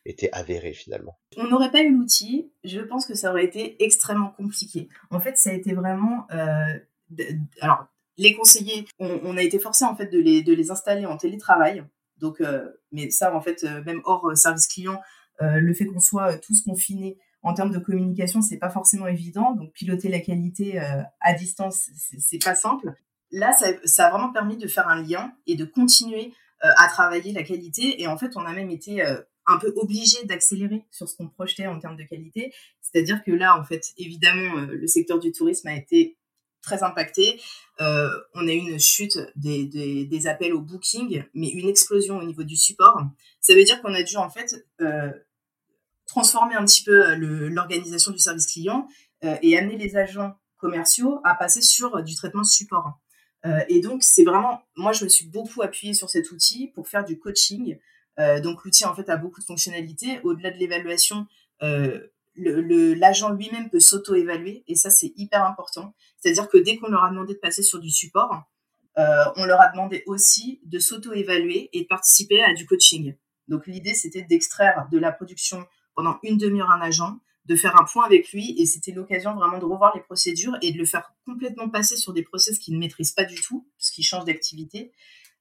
étaient 0.06 0.30
avérées 0.32 0.72
finalement? 0.72 1.18
On 1.36 1.46
n'aurait 1.46 1.70
pas 1.70 1.82
eu 1.82 1.92
l'outil, 1.92 2.50
je 2.64 2.80
pense 2.80 3.06
que 3.06 3.14
ça 3.14 3.30
aurait 3.30 3.44
été 3.44 3.82
extrêmement 3.84 4.30
compliqué. 4.30 4.88
En 5.10 5.20
fait, 5.20 5.36
ça 5.36 5.50
a 5.50 5.52
été 5.52 5.74
vraiment... 5.74 6.26
Euh, 6.32 6.78
alors, 7.60 7.86
les 8.16 8.34
conseillers, 8.34 8.86
on, 8.98 9.36
a 9.36 9.42
été 9.42 9.58
forcé 9.58 9.84
en 9.84 9.94
fait 9.94 10.06
de 10.06 10.18
les, 10.18 10.42
de 10.42 10.54
les 10.54 10.70
installer 10.70 11.04
en 11.04 11.16
télétravail. 11.16 11.84
Donc, 12.18 12.40
euh, 12.40 12.70
mais 12.92 13.10
ça, 13.10 13.34
en 13.34 13.40
fait, 13.42 13.64
même 13.84 14.00
hors 14.04 14.36
service 14.36 14.68
client, 14.68 15.00
le 15.40 15.74
fait 15.74 15.86
qu'on 15.86 16.00
soit 16.00 16.38
tous 16.38 16.62
confinés 16.62 17.18
en 17.44 17.52
termes 17.52 17.70
de 17.70 17.78
communication, 17.78 18.40
c'est 18.40 18.56
pas 18.56 18.70
forcément 18.70 19.06
évident. 19.06 19.52
Donc 19.52 19.72
piloter 19.72 20.08
la 20.08 20.18
qualité 20.18 20.80
euh, 20.80 21.02
à 21.20 21.34
distance, 21.34 21.90
c'est 22.18 22.42
pas 22.42 22.54
simple. 22.54 22.94
Là, 23.30 23.52
ça, 23.52 24.06
a 24.06 24.10
vraiment 24.10 24.32
permis 24.32 24.56
de 24.56 24.66
faire 24.66 24.88
un 24.88 25.02
lien 25.02 25.32
et 25.46 25.54
de 25.54 25.64
continuer 25.64 26.32
euh, 26.64 26.68
à 26.78 26.88
travailler 26.88 27.32
la 27.32 27.42
qualité. 27.42 28.00
Et 28.00 28.06
en 28.06 28.16
fait, 28.16 28.36
on 28.36 28.40
a 28.46 28.52
même 28.52 28.70
été 28.70 29.02
un 29.46 29.58
peu 29.58 29.72
obligé 29.76 30.24
d'accélérer 30.24 30.86
sur 30.90 31.06
ce 31.06 31.16
qu'on 31.16 31.28
projetait 31.28 31.66
en 31.66 31.78
termes 31.78 31.96
de 31.96 32.04
qualité. 32.04 32.52
C'est-à-dire 32.80 33.22
que 33.22 33.30
là, 33.30 33.58
en 33.58 33.64
fait, 33.64 33.92
évidemment, 33.98 34.62
le 34.70 34.86
secteur 34.86 35.18
du 35.18 35.30
tourisme 35.30 35.68
a 35.68 35.74
été 35.74 36.16
très 36.64 36.82
impacté. 36.82 37.40
Euh, 37.80 38.08
on 38.34 38.46
a 38.48 38.52
eu 38.52 38.56
une 38.56 38.78
chute 38.78 39.18
des, 39.36 39.66
des, 39.66 40.26
appels 40.26 40.54
au 40.54 40.60
booking, 40.60 41.24
mais 41.34 41.48
une 41.48 41.68
explosion 41.68 42.18
au 42.18 42.24
niveau 42.24 42.44
du 42.44 42.56
support. 42.56 43.02
Ça 43.40 43.54
veut 43.54 43.64
dire 43.64 43.80
qu'on 43.82 43.94
a 43.94 44.02
dû 44.02 44.16
en 44.16 44.30
fait 44.30 44.66
euh, 44.80 45.10
transformer 46.06 46.54
un 46.54 46.64
petit 46.64 46.84
peu 46.84 47.10
euh, 47.10 47.48
l'organisation 47.48 48.12
du 48.12 48.18
service 48.18 48.46
client 48.46 48.88
et 49.40 49.56
amener 49.56 49.78
les 49.78 49.96
agents 49.96 50.36
commerciaux 50.58 51.22
à 51.24 51.34
passer 51.34 51.62
sur 51.62 52.02
du 52.02 52.14
traitement 52.14 52.44
support. 52.44 53.00
Et 53.70 53.80
donc 53.80 54.02
c'est 54.02 54.22
vraiment, 54.22 54.60
moi 54.76 54.92
je 54.92 55.04
me 55.04 55.08
suis 55.08 55.26
beaucoup 55.26 55.62
appuyée 55.62 55.94
sur 55.94 56.10
cet 56.10 56.30
outil 56.30 56.70
pour 56.74 56.88
faire 56.88 57.06
du 57.06 57.18
coaching. 57.18 57.78
donc 58.42 58.62
l'outil 58.64 58.84
en 58.84 58.94
fait 58.94 59.08
a 59.08 59.16
beaucoup 59.16 59.40
de 59.40 59.46
fonctionnalités. 59.46 60.20
Au-delà 60.24 60.50
de 60.50 60.58
l'évaluation, 60.58 61.26
l'agent 62.36 63.30
le, 63.30 63.36
lui-même 63.36 63.70
peut 63.70 63.80
s'auto-évaluer 63.80 64.64
et 64.66 64.74
ça 64.74 64.90
c'est 64.90 65.12
hyper 65.16 65.44
important. 65.44 65.94
C'est-à-dire 66.18 66.48
que 66.48 66.58
dès 66.58 66.76
qu'on 66.76 66.88
leur 66.88 67.04
a 67.04 67.10
demandé 67.10 67.34
de 67.34 67.38
passer 67.38 67.62
sur 67.62 67.80
du 67.80 67.90
support, 67.90 68.42
euh, 68.98 69.24
on 69.36 69.44
leur 69.44 69.60
a 69.60 69.68
demandé 69.70 70.02
aussi 70.06 70.60
de 70.64 70.78
s'auto-évaluer 70.78 71.70
et 71.72 71.82
de 71.82 71.86
participer 71.86 72.42
à 72.42 72.54
du 72.54 72.66
coaching. 72.66 73.14
Donc 73.48 73.66
l'idée 73.66 73.94
c'était 73.94 74.22
d'extraire 74.22 74.88
de 74.90 74.98
la 74.98 75.12
production 75.12 75.64
pendant 75.94 76.18
une 76.22 76.38
demi-heure 76.38 76.70
un 76.70 76.80
agent, 76.80 77.18
de 77.46 77.56
faire 77.56 77.80
un 77.80 77.84
point 77.84 78.04
avec 78.04 78.32
lui 78.32 78.54
et 78.60 78.66
c'était 78.66 78.92
l'occasion 78.92 79.34
vraiment 79.34 79.58
de 79.58 79.64
revoir 79.64 79.94
les 79.94 80.02
procédures 80.02 80.56
et 80.62 80.72
de 80.72 80.78
le 80.78 80.86
faire 80.86 81.12
complètement 81.26 81.68
passer 81.68 81.96
sur 81.96 82.12
des 82.12 82.22
process 82.22 82.58
qu'il 82.58 82.74
ne 82.74 82.80
maîtrise 82.80 83.12
pas 83.12 83.24
du 83.24 83.40
tout, 83.40 83.68
puisqu'il 83.76 84.02
change 84.02 84.24
d'activité. 84.24 84.92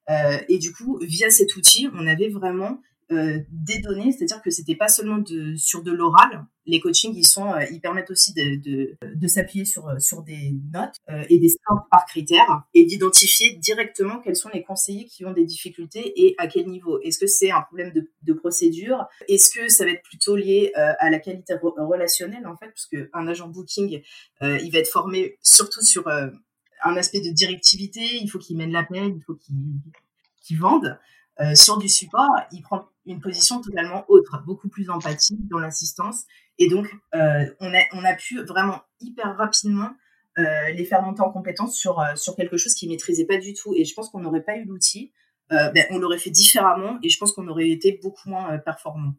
Euh, 0.10 0.38
et 0.50 0.58
du 0.58 0.74
coup, 0.74 1.00
via 1.02 1.30
cet 1.30 1.56
outil, 1.56 1.88
on 1.94 2.06
avait 2.08 2.28
vraiment 2.30 2.82
euh, 3.14 3.40
des 3.50 3.80
données, 3.80 4.12
c'est-à-dire 4.12 4.42
que 4.42 4.50
c'était 4.50 4.76
pas 4.76 4.88
seulement 4.88 5.24
sur 5.56 5.84
de 5.84 5.92
l'oral. 5.92 6.46
Les 6.66 6.80
coachings, 6.80 7.14
ils 7.16 7.28
sont, 7.28 7.54
euh, 7.54 7.66
ils 7.72 7.82
permettent 7.82 8.12
aussi 8.12 8.34
de, 8.34 9.28
s'appuyer 9.28 9.66
sur 9.66 9.88
euh, 9.88 10.00
sur 10.00 10.22
des 10.22 10.54
notes 10.74 10.96
et 11.30 11.40
des 11.40 11.50
scores 11.50 11.88
par 11.92 12.06
critères 12.06 12.64
et 12.74 12.86
d'identifier 12.86 13.56
directement 13.56 14.20
quels 14.20 14.36
sont 14.36 14.50
les 14.54 14.64
conseillers 14.64 15.06
qui 15.06 15.26
ont 15.26 15.34
des 15.34 15.46
difficultés 15.46 16.14
et 16.16 16.36
à 16.38 16.48
quel 16.48 16.68
niveau. 16.68 17.00
Est-ce 17.02 17.20
que 17.20 17.28
c'est 17.28 17.52
un 17.52 17.62
problème 17.62 17.94
de, 17.94 18.34
procédure? 18.34 19.06
Est-ce 19.28 19.52
que 19.52 19.70
ça 19.70 19.86
va 19.86 19.92
être 19.92 20.04
plutôt 20.04 20.36
lié 20.36 20.72
à 20.76 21.10
la 21.10 21.20
qualité 21.20 21.54
relationnelle 21.62 22.46
en 22.48 22.58
fait, 22.58 22.68
parce 22.68 22.88
que 22.88 23.10
un 23.14 23.28
agent 23.28 23.48
booking, 23.48 24.02
il 24.42 24.72
va 24.72 24.80
être 24.80 24.90
formé 24.90 25.38
surtout 25.42 25.82
sur 25.82 26.08
un 26.08 26.98
aspect 26.98 27.22
de 27.22 27.30
directivité. 27.30 28.02
Il 28.22 28.30
faut 28.30 28.40
qu'il 28.40 28.58
mène 28.58 28.72
l'appel, 28.72 29.14
il 29.16 29.22
faut 29.22 29.36
qu'il 29.36 30.60
vende. 30.60 30.98
Euh, 31.40 31.56
sur 31.56 31.78
du 31.78 31.90
support, 31.90 32.30
il 32.52 32.62
prend 32.62 32.86
une 33.06 33.20
position 33.20 33.62
totalement 33.62 34.06
autre, 34.08 34.44
beaucoup 34.46 34.70
plus 34.70 34.90
empathique 34.90 35.48
dans 35.50 35.60
l'assistance. 35.60 36.26
Et 36.60 36.70
donc, 36.70 36.94
euh, 37.16 37.46
on, 37.60 37.74
a, 37.74 37.82
on 37.94 38.04
a 38.04 38.14
pu 38.14 38.42
vraiment 38.44 38.82
hyper 39.00 39.36
rapidement 39.36 39.92
euh, 40.38 40.72
les 40.72 40.86
faire 40.86 41.02
monter 41.02 41.22
en 41.22 41.32
compétence 41.32 41.76
sur, 41.76 42.02
sur 42.16 42.36
quelque 42.36 42.58
chose 42.58 42.74
qu'ils 42.76 42.90
maîtrisaient 42.90 43.26
pas 43.26 43.38
du 43.38 43.54
tout. 43.54 43.74
Et 43.76 43.84
je 43.84 43.94
pense 43.94 44.10
qu'on 44.10 44.20
n'aurait 44.20 44.44
pas 44.44 44.58
eu 44.58 44.66
l'outil, 44.66 45.12
ben, 45.50 45.86
on 45.92 46.00
l'aurait 46.00 46.18
fait 46.18 46.32
différemment 46.32 46.98
et 47.04 47.10
je 47.10 47.18
pense 47.20 47.32
qu'on 47.32 47.48
aurait 47.48 47.70
été 47.70 48.00
beaucoup 48.02 48.28
moins 48.28 48.58
performant. 48.58 49.14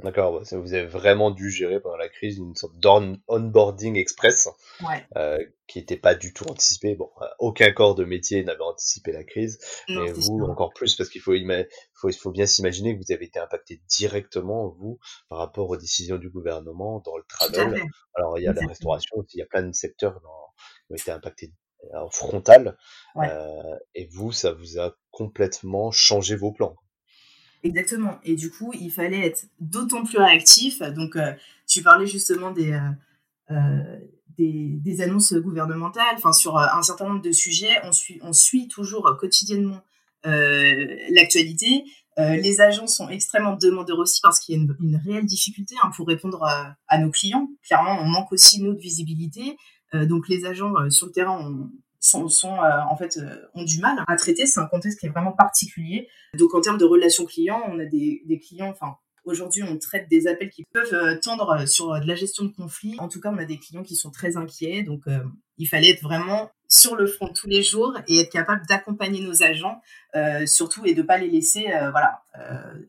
D'accord, 0.00 0.42
vous 0.42 0.74
avez 0.74 0.86
vraiment 0.86 1.30
dû 1.30 1.50
gérer 1.50 1.78
pendant 1.80 1.96
la 1.96 2.08
crise 2.08 2.38
une 2.38 2.56
sorte 2.56 2.76
d'onboarding 2.78 3.96
express 3.96 4.48
ouais. 4.82 5.06
euh, 5.16 5.38
qui 5.68 5.78
n'était 5.78 5.96
pas 5.96 6.16
du 6.16 6.32
tout 6.32 6.44
anticipé. 6.50 6.96
Bon, 6.96 7.10
euh, 7.22 7.26
aucun 7.38 7.70
corps 7.72 7.94
de 7.94 8.04
métier 8.04 8.42
n'avait 8.42 8.60
anticipé 8.62 9.12
la 9.12 9.22
crise, 9.22 9.58
mais 9.88 10.10
vous 10.10 10.20
sûr. 10.20 10.50
encore 10.50 10.72
plus 10.74 10.96
parce 10.96 11.08
qu'il 11.08 11.20
faut, 11.20 11.32
faut, 11.94 12.10
faut 12.10 12.32
bien 12.32 12.44
s'imaginer 12.44 12.98
que 12.98 13.04
vous 13.04 13.12
avez 13.12 13.26
été 13.26 13.38
impacté 13.38 13.82
directement, 13.88 14.68
vous, 14.80 14.98
par 15.28 15.38
rapport 15.38 15.70
aux 15.70 15.76
décisions 15.76 16.18
du 16.18 16.28
gouvernement 16.28 17.00
dans 17.06 17.16
le 17.16 17.24
travel. 17.28 17.80
Alors 18.14 18.36
il 18.38 18.42
y 18.42 18.48
a 18.48 18.52
la 18.52 18.66
restauration, 18.66 19.24
il 19.32 19.38
y 19.38 19.42
a 19.42 19.46
plein 19.46 19.62
de 19.62 19.72
secteurs 19.72 20.20
dans, 20.20 20.52
qui 20.88 20.92
ont 20.92 20.96
été 20.96 21.10
impactés 21.12 21.52
en 21.94 22.10
frontal, 22.10 22.76
ouais. 23.14 23.28
euh, 23.30 23.78
et 23.94 24.08
vous, 24.12 24.32
ça 24.32 24.52
vous 24.52 24.78
a 24.80 24.96
complètement 25.10 25.92
changé 25.92 26.34
vos 26.34 26.52
plans. 26.52 26.76
Exactement. 27.64 28.18
Et 28.24 28.36
du 28.36 28.50
coup, 28.50 28.72
il 28.78 28.92
fallait 28.92 29.26
être 29.26 29.46
d'autant 29.58 30.04
plus 30.04 30.18
réactif. 30.18 30.80
Donc, 30.80 31.16
euh, 31.16 31.32
tu 31.66 31.82
parlais 31.82 32.06
justement 32.06 32.50
des, 32.50 32.72
euh, 32.72 32.90
euh, 33.50 33.98
des, 34.36 34.78
des, 34.82 35.00
annonces 35.00 35.32
gouvernementales. 35.32 36.14
Enfin, 36.16 36.34
sur 36.34 36.58
un 36.58 36.82
certain 36.82 37.08
nombre 37.08 37.22
de 37.22 37.32
sujets, 37.32 37.74
on 37.84 37.92
suit, 37.92 38.20
on 38.22 38.34
suit 38.34 38.68
toujours 38.68 39.16
quotidiennement 39.18 39.80
l'actualité. 41.10 41.84
les 42.16 42.60
agents 42.62 42.86
sont 42.86 43.10
extrêmement 43.10 43.56
demandeurs 43.56 43.98
aussi 43.98 44.20
parce 44.22 44.40
qu'il 44.40 44.54
y 44.54 44.58
a 44.58 44.62
une, 44.62 44.96
réelle 44.96 45.26
difficulté 45.26 45.74
hein, 45.82 45.90
pour 45.94 46.06
répondre 46.06 46.42
à, 46.42 46.76
à, 46.88 46.96
nos 46.96 47.10
clients. 47.10 47.50
Clairement, 47.62 47.98
on 48.00 48.06
manque 48.06 48.32
aussi, 48.32 48.62
nous, 48.62 48.72
de 48.72 48.80
visibilité. 48.80 49.56
donc, 49.92 50.28
les 50.30 50.46
agents 50.46 50.72
sur 50.88 51.06
le 51.08 51.12
terrain 51.12 51.38
ont, 51.38 51.70
sont, 52.04 52.28
euh, 52.44 52.80
en 52.90 52.96
fait 52.96 53.16
euh, 53.16 53.46
ont 53.54 53.64
du 53.64 53.80
mal 53.80 53.96
à 54.06 54.16
traiter. 54.16 54.46
C'est 54.46 54.60
un 54.60 54.66
contexte 54.66 55.00
qui 55.00 55.06
est 55.06 55.10
vraiment 55.10 55.32
particulier. 55.32 56.08
Donc 56.36 56.54
en 56.54 56.60
termes 56.60 56.78
de 56.78 56.84
relations 56.84 57.24
clients, 57.24 57.62
on 57.68 57.78
a 57.78 57.84
des, 57.84 58.40
clients, 58.46 58.68
enfin 58.68 58.96
Aujourd'hui, 59.24 59.62
on 59.62 59.78
traite 59.78 60.06
des 60.10 60.26
appels 60.26 60.50
qui 60.50 60.64
peuvent 60.70 60.92
euh, 60.92 61.18
tendre 61.18 61.66
sur 61.66 61.98
de 61.98 62.06
la 62.06 62.14
gestion 62.14 62.44
de 62.44 62.50
conflits. 62.50 62.96
En 62.98 63.08
tout 63.08 63.22
cas, 63.22 63.30
on 63.32 63.38
a 63.38 63.46
des 63.46 63.58
clients 63.58 63.82
qui 63.82 63.96
sont 63.96 64.10
très 64.10 64.36
inquiets. 64.36 64.82
Donc, 64.82 65.04
il 65.56 65.66
fallait 65.66 65.88
être 65.88 66.02
vraiment 66.02 66.50
sur 66.68 66.94
le 66.94 67.06
front 67.06 67.28
tous 67.28 67.48
les 67.48 67.62
jours 67.62 67.96
et 68.06 68.18
être 68.18 68.30
capable 68.30 68.66
d'accompagner 68.68 69.22
nos 69.22 69.42
agents, 69.42 69.80
surtout, 70.44 70.84
et 70.84 70.92
de 70.92 71.00
ne 71.00 71.06
pas 71.06 71.16
les 71.16 71.30
laisser 71.30 71.68
voilà, 71.90 72.22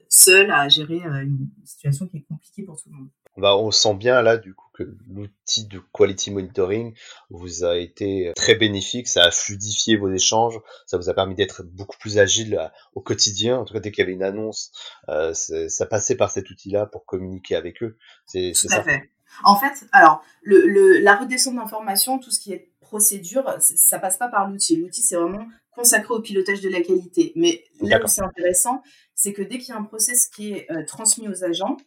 seuls 0.09 0.51
à 0.51 0.67
gérer 0.67 0.97
une 0.97 1.47
situation 1.63 2.05
qui 2.05 2.17
est 2.17 2.25
compliquée 2.27 2.63
pour 2.63 2.75
tout 2.75 2.89
le 2.89 2.97
monde. 2.97 3.09
Bah, 3.37 3.57
on 3.57 3.71
sent 3.71 3.95
bien 3.95 4.21
là 4.21 4.37
du 4.37 4.53
coup 4.53 4.65
que 4.73 4.83
l'outil 5.09 5.67
de 5.67 5.81
quality 5.93 6.31
monitoring 6.31 6.93
vous 7.29 7.63
a 7.63 7.77
été 7.77 8.33
très 8.35 8.55
bénéfique, 8.55 9.07
ça 9.07 9.23
a 9.23 9.31
fluidifié 9.31 9.95
vos 9.95 10.11
échanges, 10.11 10.59
ça 10.85 10.97
vous 10.97 11.09
a 11.09 11.13
permis 11.13 11.35
d'être 11.35 11.63
beaucoup 11.63 11.97
plus 11.97 12.17
agile 12.17 12.59
au 12.93 13.01
quotidien. 13.01 13.57
En 13.57 13.65
tout 13.65 13.73
cas, 13.73 13.79
dès 13.79 13.91
qu'il 13.91 14.01
y 14.01 14.03
avait 14.03 14.13
une 14.13 14.23
annonce, 14.23 14.71
euh, 15.09 15.33
ça 15.33 15.85
passait 15.85 16.15
par 16.15 16.29
cet 16.29 16.49
outil-là 16.49 16.85
pour 16.85 17.05
communiquer 17.05 17.55
avec 17.55 17.81
eux. 17.83 17.97
C'est 18.25 18.53
ça. 18.53 18.83
Fait. 18.83 19.09
En 19.43 19.55
fait, 19.55 19.85
alors 19.91 20.21
le, 20.41 20.65
le, 20.67 20.99
la 20.99 21.15
redescente 21.15 21.55
d'informations, 21.55 22.19
tout 22.19 22.31
ce 22.31 22.39
qui 22.39 22.53
est 22.53 22.71
procédure, 22.81 23.57
ça 23.59 23.99
passe 23.99 24.17
pas 24.17 24.27
par 24.27 24.49
l'outil. 24.49 24.77
L'outil, 24.77 25.01
c'est 25.01 25.15
vraiment 25.15 25.47
consacré 25.71 26.13
au 26.13 26.21
pilotage 26.21 26.61
de 26.61 26.69
la 26.69 26.81
qualité. 26.81 27.33
Mais 27.35 27.63
là 27.81 27.99
où 28.01 28.07
c'est 28.07 28.23
intéressant, 28.23 28.81
c'est 29.13 29.33
que 29.33 29.41
dès 29.41 29.57
qu'il 29.57 29.69
y 29.69 29.71
a 29.71 29.77
un 29.77 29.83
process 29.83 30.27
qui 30.27 30.53
est 30.53 30.71
euh, 30.71 30.85
transmis 30.85 31.27
aux 31.27 31.43
agents, 31.43 31.77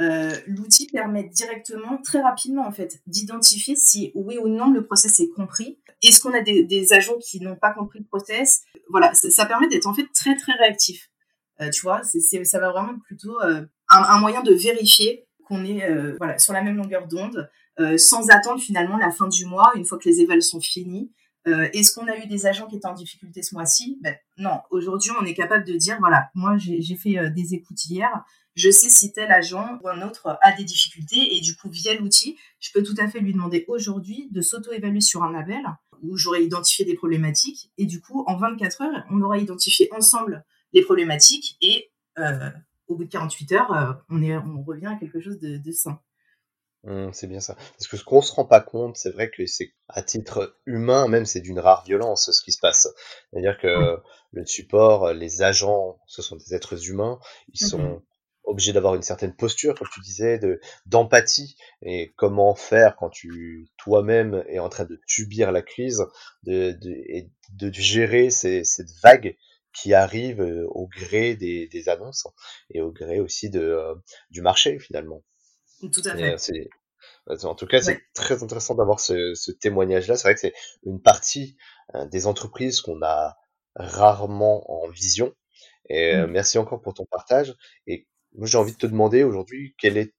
euh, 0.00 0.36
l'outil 0.46 0.86
permet 0.88 1.24
directement, 1.24 1.98
très 2.02 2.20
rapidement 2.20 2.66
en 2.66 2.72
fait, 2.72 3.00
d'identifier 3.06 3.76
si 3.76 4.12
oui 4.14 4.38
ou 4.38 4.48
non 4.48 4.70
le 4.70 4.84
process 4.84 5.20
est 5.20 5.28
compris. 5.30 5.78
Est-ce 6.02 6.20
qu'on 6.20 6.34
a 6.34 6.40
des, 6.40 6.92
agents 6.92 7.18
qui 7.18 7.40
n'ont 7.40 7.56
pas 7.56 7.72
compris 7.72 8.00
le 8.00 8.04
process? 8.04 8.62
Voilà, 8.90 9.12
ça, 9.14 9.46
permet 9.46 9.68
d'être 9.68 9.86
en 9.86 9.94
fait 9.94 10.06
très 10.14 10.36
très 10.36 10.52
réactif. 10.52 11.10
Euh, 11.62 11.70
tu 11.70 11.80
vois, 11.82 12.02
ça 12.02 12.60
va 12.60 12.70
vraiment 12.70 12.98
plutôt 13.06 13.38
un, 13.40 14.18
moyen 14.18 14.42
de 14.42 14.52
vérifier 14.52 15.26
qu'on 15.46 15.64
est 15.64 15.82
sur 16.38 16.52
la 16.52 16.62
même 16.62 16.76
longueur 16.76 17.06
d'onde, 17.06 17.48
sans 17.96 18.28
attendre 18.28 18.60
finalement 18.60 18.98
la 18.98 19.10
fin 19.10 19.28
du 19.28 19.46
mois, 19.46 19.72
une 19.74 19.86
fois 19.86 19.98
que 19.98 20.08
les 20.08 20.20
évals 20.20 20.42
sont 20.42 20.60
finis, 20.60 21.10
euh, 21.46 21.68
est-ce 21.72 21.94
qu'on 21.94 22.08
a 22.08 22.16
eu 22.16 22.26
des 22.26 22.46
agents 22.46 22.66
qui 22.66 22.76
étaient 22.76 22.86
en 22.86 22.94
difficulté 22.94 23.42
ce 23.42 23.54
mois-ci? 23.54 23.98
Ben, 24.02 24.16
Non. 24.36 24.60
Aujourd'hui, 24.70 25.10
on 25.20 25.24
est 25.24 25.34
capable 25.34 25.64
de 25.64 25.74
dire, 25.74 25.96
voilà, 26.00 26.28
moi 26.34 26.56
j'ai 26.58 26.96
fait 26.96 27.18
euh, 27.18 27.30
des 27.30 27.54
écoutes 27.54 27.84
hier, 27.86 28.10
je 28.56 28.70
sais 28.70 28.88
si 28.88 29.12
tel 29.12 29.30
agent 29.30 29.78
ou 29.82 29.88
un 29.88 30.02
autre 30.02 30.38
a 30.40 30.52
des 30.52 30.64
difficultés 30.64 31.36
et 31.36 31.40
du 31.40 31.54
coup, 31.56 31.68
via 31.68 31.94
l'outil, 31.94 32.36
je 32.58 32.70
peux 32.72 32.82
tout 32.82 32.94
à 32.98 33.08
fait 33.08 33.20
lui 33.20 33.32
demander 33.32 33.64
aujourd'hui 33.68 34.28
de 34.32 34.40
s'auto-évaluer 34.40 35.02
sur 35.02 35.22
un 35.22 35.30
label 35.30 35.62
où 36.02 36.16
j'aurais 36.16 36.42
identifié 36.42 36.84
des 36.84 36.94
problématiques 36.94 37.70
et 37.76 37.84
du 37.84 38.00
coup, 38.00 38.24
en 38.26 38.36
24 38.36 38.82
heures, 38.82 39.04
on 39.10 39.20
aura 39.20 39.38
identifié 39.38 39.88
ensemble 39.92 40.44
les 40.72 40.82
problématiques 40.82 41.56
et 41.60 41.90
euh, 42.18 42.50
au 42.88 42.96
bout 42.96 43.04
de 43.04 43.10
48 43.10 43.52
heures, 43.52 44.02
on, 44.08 44.22
est, 44.22 44.36
on 44.36 44.62
revient 44.62 44.86
à 44.86 44.96
quelque 44.96 45.20
chose 45.20 45.38
de, 45.38 45.58
de 45.58 45.72
sain. 45.72 46.00
Mmh, 46.84 47.10
c'est 47.12 47.26
bien 47.26 47.40
ça. 47.40 47.54
Parce 47.54 47.88
que 47.88 47.96
ce 47.96 48.04
qu'on 48.04 48.22
se 48.22 48.32
rend 48.32 48.44
pas 48.44 48.60
compte, 48.60 48.96
c'est 48.96 49.10
vrai 49.10 49.30
que 49.30 49.44
c'est 49.46 49.74
à 49.88 50.02
titre 50.02 50.56
humain, 50.66 51.08
même 51.08 51.26
c'est 51.26 51.40
d'une 51.40 51.58
rare 51.58 51.84
violence 51.84 52.30
ce 52.30 52.42
qui 52.42 52.52
se 52.52 52.60
passe. 52.60 52.88
C'est-à-dire 53.30 53.58
que 53.58 53.98
le 54.30 54.46
support, 54.46 55.12
les 55.12 55.42
agents, 55.42 55.98
ce 56.06 56.22
sont 56.22 56.36
des 56.36 56.54
êtres 56.54 56.88
humains, 56.88 57.18
ils 57.48 57.64
mmh 57.64 57.68
sont 57.68 58.02
obligés 58.46 58.72
d'avoir 58.72 58.94
une 58.94 59.02
certaine 59.02 59.34
posture, 59.34 59.74
comme 59.74 59.88
tu 59.92 60.00
disais, 60.00 60.38
de 60.38 60.60
d'empathie 60.86 61.56
et 61.82 62.12
comment 62.16 62.54
faire 62.54 62.96
quand 62.96 63.10
tu 63.10 63.68
toi-même 63.76 64.44
es 64.48 64.58
en 64.58 64.68
train 64.68 64.84
de 64.84 65.00
subir 65.06 65.52
la 65.52 65.62
crise, 65.62 66.04
de, 66.44 66.72
de 66.72 66.90
et 66.90 67.30
de 67.52 67.72
gérer 67.72 68.30
ces, 68.30 68.64
cette 68.64 68.90
vague 69.02 69.36
qui 69.72 69.92
arrive 69.92 70.40
euh, 70.40 70.66
au 70.68 70.88
gré 70.88 71.36
des, 71.36 71.68
des 71.68 71.88
annonces 71.88 72.26
et 72.70 72.80
au 72.80 72.90
gré 72.90 73.20
aussi 73.20 73.50
de, 73.50 73.60
euh, 73.60 73.94
du 74.30 74.40
marché 74.40 74.78
finalement. 74.78 75.22
Tout 75.80 76.02
à 76.06 76.16
fait. 76.16 76.68
en 77.44 77.54
tout 77.54 77.66
cas, 77.66 77.82
c'est 77.82 78.00
très 78.14 78.42
intéressant 78.42 78.74
d'avoir 78.74 79.00
ce, 79.00 79.34
ce 79.34 79.52
témoignage-là. 79.52 80.16
C'est 80.16 80.28
vrai 80.28 80.34
que 80.34 80.40
c'est 80.40 80.54
une 80.84 81.02
partie 81.02 81.58
euh, 81.94 82.06
des 82.06 82.26
entreprises 82.26 82.80
qu'on 82.80 83.02
a 83.02 83.36
rarement 83.74 84.64
en 84.70 84.88
vision. 84.88 85.34
Et 85.88 86.14
euh, 86.14 86.26
mmh. 86.26 86.30
merci 86.30 86.58
encore 86.58 86.80
pour 86.80 86.94
ton 86.94 87.04
partage. 87.04 87.54
Et 87.86 88.08
j'ai 88.42 88.58
envie 88.58 88.72
de 88.72 88.78
te 88.78 88.86
demander 88.86 89.22
aujourd'hui 89.22 89.74
quel 89.78 89.96
est 89.96 90.12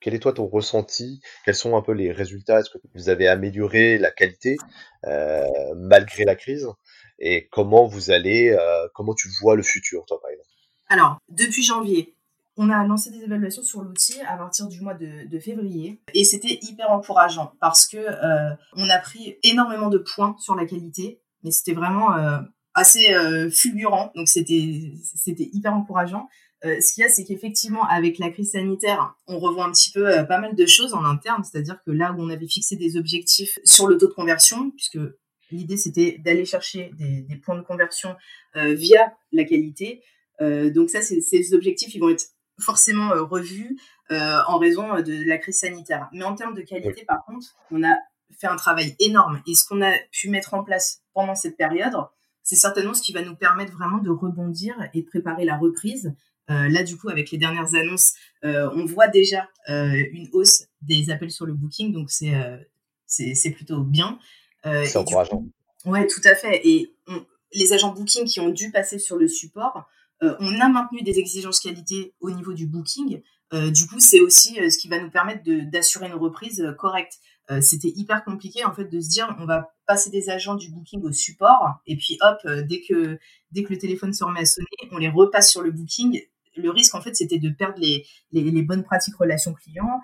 quel 0.00 0.14
est 0.14 0.20
toi 0.20 0.32
ton 0.32 0.46
ressenti? 0.46 1.20
Quels 1.44 1.54
sont 1.54 1.76
un 1.76 1.82
peu 1.82 1.92
les 1.92 2.12
résultats? 2.12 2.60
Est-ce 2.60 2.70
que 2.70 2.78
vous 2.94 3.08
avez 3.08 3.28
amélioré 3.28 3.98
la 3.98 4.10
qualité 4.10 4.56
euh, 5.04 5.44
malgré 5.74 6.24
la 6.24 6.36
crise? 6.36 6.68
Et 7.18 7.48
comment 7.48 7.86
vous 7.86 8.10
allez 8.10 8.50
euh, 8.50 8.86
Comment 8.94 9.14
tu 9.14 9.28
vois 9.40 9.56
le 9.56 9.62
futur, 9.62 10.04
toi, 10.06 10.20
par 10.20 10.30
exemple? 10.30 10.48
Alors, 10.88 11.18
depuis 11.28 11.64
janvier, 11.64 12.14
on 12.56 12.70
a 12.70 12.86
lancé 12.86 13.10
des 13.10 13.22
évaluations 13.24 13.62
sur 13.62 13.82
l'outil 13.82 14.20
à 14.28 14.36
partir 14.36 14.68
du 14.68 14.80
mois 14.80 14.94
de, 14.94 15.38
février 15.40 16.00
et 16.14 16.24
c'était 16.24 16.58
hyper 16.62 16.90
encourageant 16.90 17.52
parce 17.60 17.86
que 17.86 17.96
euh, 17.96 18.54
on 18.74 18.88
a 18.88 18.98
pris 18.98 19.38
énormément 19.42 19.88
de 19.88 19.98
points 19.98 20.36
sur 20.38 20.54
la 20.54 20.66
qualité, 20.66 21.20
mais 21.42 21.50
c'était 21.50 21.74
vraiment 21.74 22.10
assez 22.74 23.12
fulgurant, 23.50 24.12
donc 24.14 24.28
c'était 24.28 24.92
c'était 25.16 25.50
hyper 25.52 25.74
encourageant. 25.74 26.28
Ce 26.62 26.94
qu'il 26.94 27.02
y 27.02 27.06
a, 27.06 27.08
c'est 27.08 27.24
qu'effectivement, 27.24 27.84
avec 27.84 28.18
la 28.18 28.30
crise 28.30 28.52
sanitaire, 28.52 29.14
on 29.26 29.38
revoit 29.38 29.64
un 29.64 29.72
petit 29.72 29.90
peu 29.90 30.04
pas 30.26 30.38
mal 30.38 30.54
de 30.54 30.66
choses 30.66 30.94
en 30.94 31.04
interne, 31.04 31.44
c'est-à-dire 31.44 31.78
que 31.84 31.90
là 31.90 32.12
où 32.12 32.22
on 32.22 32.30
avait 32.30 32.48
fixé 32.48 32.76
des 32.76 32.96
objectifs 32.96 33.58
sur 33.64 33.86
le 33.86 33.98
taux 33.98 34.08
de 34.08 34.12
conversion, 34.12 34.70
puisque 34.70 34.98
l'idée 35.50 35.76
c'était 35.76 36.18
d'aller 36.18 36.44
chercher 36.44 36.90
des, 36.98 37.22
des, 37.22 37.36
points 37.36 37.56
de 37.56 37.62
conversion 37.62 38.16
via 38.54 39.14
la 39.32 39.44
qualité, 39.44 40.02
donc 40.40 40.90
ça, 40.90 41.02
ces 41.02 41.54
objectifs, 41.54 41.94
ils 41.94 42.00
vont 42.00 42.10
être 42.10 42.26
forcément 42.58 43.12
euh, 43.12 43.22
revu 43.22 43.78
euh, 44.10 44.38
en 44.46 44.58
raison 44.58 44.94
euh, 44.94 45.02
de 45.02 45.28
la 45.28 45.38
crise 45.38 45.58
sanitaire. 45.58 46.08
Mais 46.12 46.24
en 46.24 46.34
termes 46.34 46.54
de 46.54 46.62
qualité, 46.62 47.04
par 47.04 47.24
contre, 47.24 47.46
on 47.70 47.82
a 47.84 47.94
fait 48.38 48.46
un 48.46 48.56
travail 48.56 48.96
énorme. 48.98 49.40
Et 49.46 49.54
ce 49.54 49.66
qu'on 49.66 49.82
a 49.82 49.92
pu 50.12 50.30
mettre 50.30 50.54
en 50.54 50.64
place 50.64 51.02
pendant 51.14 51.34
cette 51.34 51.56
période, 51.56 51.94
c'est 52.42 52.56
certainement 52.56 52.94
ce 52.94 53.02
qui 53.02 53.12
va 53.12 53.22
nous 53.22 53.36
permettre 53.36 53.72
vraiment 53.72 53.98
de 53.98 54.10
rebondir 54.10 54.74
et 54.94 55.02
de 55.02 55.06
préparer 55.06 55.44
la 55.44 55.56
reprise. 55.56 56.14
Là, 56.48 56.82
du 56.82 56.96
coup, 56.96 57.08
avec 57.08 57.30
les 57.30 57.38
dernières 57.38 57.74
annonces, 57.74 58.14
on 58.42 58.84
voit 58.84 59.08
déjà 59.08 59.48
une 59.68 60.28
hausse 60.32 60.66
des 60.82 61.10
appels 61.10 61.30
sur 61.30 61.46
le 61.46 61.54
booking, 61.54 61.92
donc 61.92 62.10
c'est 62.10 62.32
c'est 63.06 63.50
plutôt 63.50 63.82
bien. 63.82 64.18
c'est 64.64 64.96
encourageant. 64.96 65.44
Ouais, 65.84 66.06
tout 66.06 66.22
à 66.24 66.34
fait. 66.34 66.66
Et 66.66 66.94
les 67.52 67.72
agents 67.72 67.92
booking 67.92 68.24
qui 68.24 68.40
ont 68.40 68.50
dû 68.50 68.70
passer 68.70 68.98
sur 68.98 69.16
le 69.16 69.28
support, 69.28 69.88
euh, 70.22 70.34
on 70.40 70.60
a 70.60 70.68
maintenu 70.68 71.02
des 71.02 71.18
exigences 71.18 71.60
qualité 71.60 72.14
au 72.20 72.30
niveau 72.30 72.52
du 72.52 72.66
booking. 72.66 73.22
Euh, 73.52 73.70
du 73.70 73.86
coup, 73.86 74.00
c'est 74.00 74.20
aussi 74.20 74.58
euh, 74.60 74.70
ce 74.70 74.78
qui 74.78 74.88
va 74.88 74.98
nous 74.98 75.10
permettre 75.10 75.42
d'assurer 75.70 76.06
une 76.06 76.14
reprise 76.14 76.64
correcte. 76.78 77.14
C'était 77.60 77.92
hyper 77.94 78.24
compliqué 78.24 78.64
en 78.64 78.74
fait 78.74 78.86
de 78.86 78.98
se 78.98 79.08
dire 79.08 79.32
on 79.38 79.46
va 79.46 79.70
passer 79.86 80.10
des 80.10 80.30
agents 80.30 80.56
du 80.56 80.68
booking 80.68 81.00
au 81.04 81.12
support 81.12 81.76
et 81.86 81.96
puis 81.96 82.18
hop 82.20 82.38
dès 82.66 82.80
que 82.80 83.20
dès 83.52 83.62
que 83.62 83.72
le 83.72 83.78
téléphone 83.78 84.12
se 84.12 84.24
remet 84.24 84.40
à 84.40 84.44
sonner, 84.44 84.66
on 84.90 84.98
les 84.98 85.08
repasse 85.08 85.52
sur 85.52 85.62
le 85.62 85.70
booking. 85.70 86.20
Le 86.56 86.70
risque 86.70 86.94
en 86.94 87.00
fait 87.00 87.14
c'était 87.14 87.38
de 87.38 87.50
perdre 87.50 87.78
les, 87.78 88.62
bonnes 88.62 88.84
pratiques 88.84 89.16
relations 89.16 89.54
clients, 89.54 90.00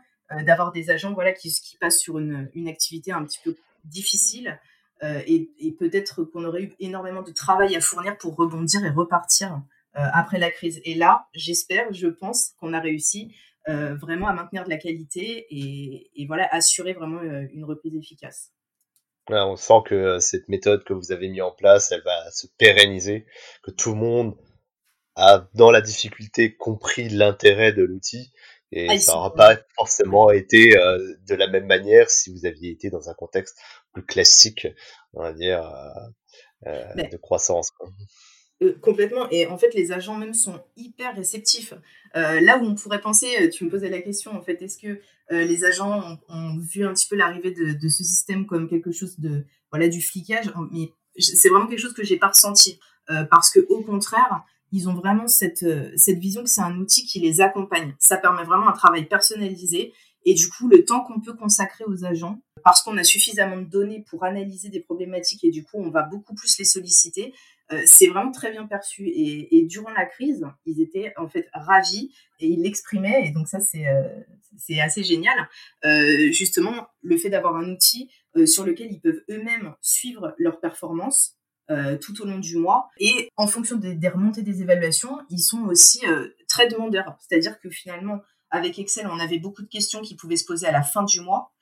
d'avoir 0.47 0.73
des 0.73 0.91
agents 0.91 1.13
voilà 1.13 1.33
qui, 1.33 1.53
passent 1.81 2.01
sur 2.01 2.19
une, 2.19 2.49
activité 2.67 3.13
un 3.13 3.25
petit 3.25 3.41
peu 3.45 3.57
difficile. 3.85 4.59
et, 5.03 5.51
et 5.59 5.73
peut-être 5.73 6.25
qu'on 6.25 6.45
aurait 6.45 6.63
eu 6.63 6.73
énormément 6.79 7.23
de 7.23 7.33
travail 7.33 7.75
à 7.77 7.81
fournir 7.81 8.17
pour 8.19 8.37
rebondir 8.37 8.85
et 8.85 8.91
repartir 8.91 9.61
euh, 9.95 10.01
après 10.15 10.39
la 10.39 10.51
crise. 10.51 10.81
Et 10.87 10.95
là, 10.95 11.27
j'espère, 11.35 11.93
je 11.93 12.09
pense 12.09 12.55
qu'on 12.59 12.73
a 12.73 12.81
réussi 12.81 13.35
euh, 13.69 13.95
vraiment 13.95 14.27
à 14.27 14.33
maintenir 14.33 14.65
de 14.65 14.71
la 14.71 14.79
qualité 14.79 15.47
et, 15.51 16.27
voilà, 16.27 16.49
assurer 16.51 16.95
vraiment 16.95 17.21
euh, 17.21 17.47
une 17.53 17.65
reprise 17.67 17.95
efficace. 17.95 18.53
on 19.29 19.55
sent 19.55 19.83
que 19.85 20.19
cette 20.19 20.49
méthode 20.49 20.83
que 20.85 20.95
vous 20.95 21.13
avez 21.13 21.29
mis 21.29 21.43
en 21.43 21.51
place, 21.51 21.93
elle 21.93 22.01
va 22.07 22.31
se 22.31 22.47
pérenniser, 22.57 23.27
que 23.63 23.71
tout 23.71 23.91
le 23.91 23.97
monde 23.97 24.35
a, 25.17 25.49
dans 25.55 25.71
la 25.71 25.81
difficulté, 25.81 26.57
compris 26.57 27.09
l'intérêt 27.09 27.73
de 27.73 27.83
l'outil. 27.83 28.33
Et 28.71 28.89
ah, 28.89 28.99
ça 28.99 29.13
n'aura 29.13 29.35
pas 29.35 29.59
forcément 29.77 30.31
été 30.31 30.71
de 30.71 31.35
la 31.35 31.47
même 31.47 31.67
manière 31.67 32.09
si 32.09 32.33
vous 32.33 32.47
aviez 32.47 32.71
été 32.71 32.89
dans 32.89 33.11
un 33.11 33.15
contexte 33.15 33.59
plus 33.93 34.05
classique, 34.05 34.67
on 35.13 35.23
va 35.23 35.35
dire, 35.35 35.63
de 36.65 37.17
croissance. 37.19 37.71
Euh, 38.63 38.75
complètement. 38.81 39.29
Et 39.31 39.47
en 39.47 39.59
fait, 39.59 39.75
les 39.75 39.93
agents 39.93 40.17
même 40.17 40.35
sont 40.35 40.61
hyper 40.77 41.15
réceptifs. 41.15 41.75
Euh, 42.17 42.41
là 42.41 42.59
où 42.59 42.65
on 42.65 42.75
pourrait 42.75 43.01
penser, 43.01 43.29
euh, 43.41 43.49
tu 43.49 43.65
me 43.65 43.71
posais 43.71 43.89
la 43.89 44.01
question, 44.01 44.33
en 44.33 44.43
fait, 44.43 44.61
est-ce 44.63 44.79
que 44.79 45.01
les 45.31 45.65
agents 45.65 46.19
ont, 46.29 46.59
vu 46.59 46.85
un 46.85 46.93
petit 46.93 47.09
peu 47.09 47.17
l'arrivée 47.17 47.53
de, 47.53 47.89
ce 47.89 48.05
système 48.05 48.45
comme 48.45 48.69
quelque 48.69 48.93
chose 48.93 49.19
de, 49.19 49.47
voilà, 49.71 49.89
du 49.89 50.03
flicage? 50.03 50.53
Mais 50.71 50.93
c'est 51.17 51.49
vraiment 51.49 51.67
quelque 51.69 51.79
chose 51.79 51.95
que 51.95 52.05
j'ai 52.05 52.19
pas 52.19 52.29
ressenti. 52.29 52.79
parce 53.31 53.51
que 53.51 53.61
au 53.71 53.83
contraire, 53.83 54.45
ils 54.73 54.89
ont 54.89 54.95
vraiment 54.95 55.29
cette, 55.29 55.67
cette 55.97 56.19
vision 56.19 56.43
que 56.43 56.51
c'est 56.51 56.63
un 56.63 56.79
outil 56.79 57.05
qui 57.05 57.21
les 57.21 57.41
accompagne. 57.41 57.95
Ça 57.99 58.17
permet 58.17 58.45
vraiment 58.45 58.69
un 58.69 58.73
travail 58.73 59.07
personnalisé. 59.07 59.93
Et 60.25 60.35
du 60.35 60.49
coup, 60.49 60.69
le 60.69 60.85
temps 60.85 61.03
qu'on 61.05 61.21
peut 61.21 61.35
consacrer 61.35 61.85
aux 61.85 62.05
agents, 62.05 62.41
parce 62.65 62.83
qu'on 62.83 62.97
a 62.97 63.05
suffisamment 63.05 63.57
de 63.57 63.65
données 63.65 64.05
pour 64.09 64.25
analyser 64.25 64.69
des 64.69 64.81
problématiques 64.81 65.45
et 65.45 65.51
du 65.51 65.65
coup, 65.65 65.79
on 65.79 65.91
va 65.91 66.03
beaucoup 66.03 66.35
plus 66.35 66.59
les 66.59 66.65
solliciter, 66.65 67.35
euh, 67.73 67.83
c'est 67.87 68.07
vraiment 68.07 68.33
très 68.33 68.51
bien 68.51 68.67
perçu. 68.67 69.09
Et, 69.09 69.65
durant 69.67 69.91
la 69.91 70.05
crise, 70.05 70.45
ils 70.67 70.81
étaient 70.81 71.13
en 71.17 71.29
fait 71.29 71.49
ravis 71.53 72.13
et 72.41 72.47
ils 72.47 72.63
l'exprimaient. 72.63 73.27
Et 73.27 73.31
donc 73.31 73.49
ça, 73.49 73.61
c'est 73.61 73.87
euh, 73.87 74.83
assez 74.83 75.03
génial. 75.03 75.49
Euh, 75.85 76.31
justement, 76.31 76.89
le 77.03 77.17
fait 77.17 77.31
d'avoir 77.31 77.57
un 77.57 77.71
outil 77.71 78.11
sur 78.47 78.65
lequel 78.65 78.91
ils 78.91 79.01
peuvent 79.01 79.23
eux-mêmes 79.31 79.75
suivre 79.81 80.35
leurs 80.39 80.59
performances 80.59 81.37
tout 82.01 82.21
au 82.21 82.27
long 82.27 82.39
du 82.39 82.59
mois. 82.59 82.91
Et 82.99 83.31
en 83.37 83.47
fonction 83.47 83.77
des, 83.77 84.09
remontées 84.09 84.43
des 84.43 84.61
évaluations, 84.61 85.19
ils 85.31 85.41
sont 85.41 85.63
aussi 85.63 86.01
très 86.49 86.69
demandeurs. 86.69 87.17
C'est-à-dire 87.21 87.59
que 87.61 87.71
finalement, 87.71 88.21
avec 88.51 88.79
Excel, 88.79 89.07
on 89.07 89.19
avait 89.19 89.39
beaucoup 89.39 89.63
de 89.63 89.69
questions 89.69 90.03
qui 90.03 90.15
pouvaient 90.15 90.37
se 90.37 90.45
poser 90.45 90.67
à 90.67 90.73
la 90.73 90.83
fin 90.83 91.03
du 91.03 91.21
mois. 91.21 91.53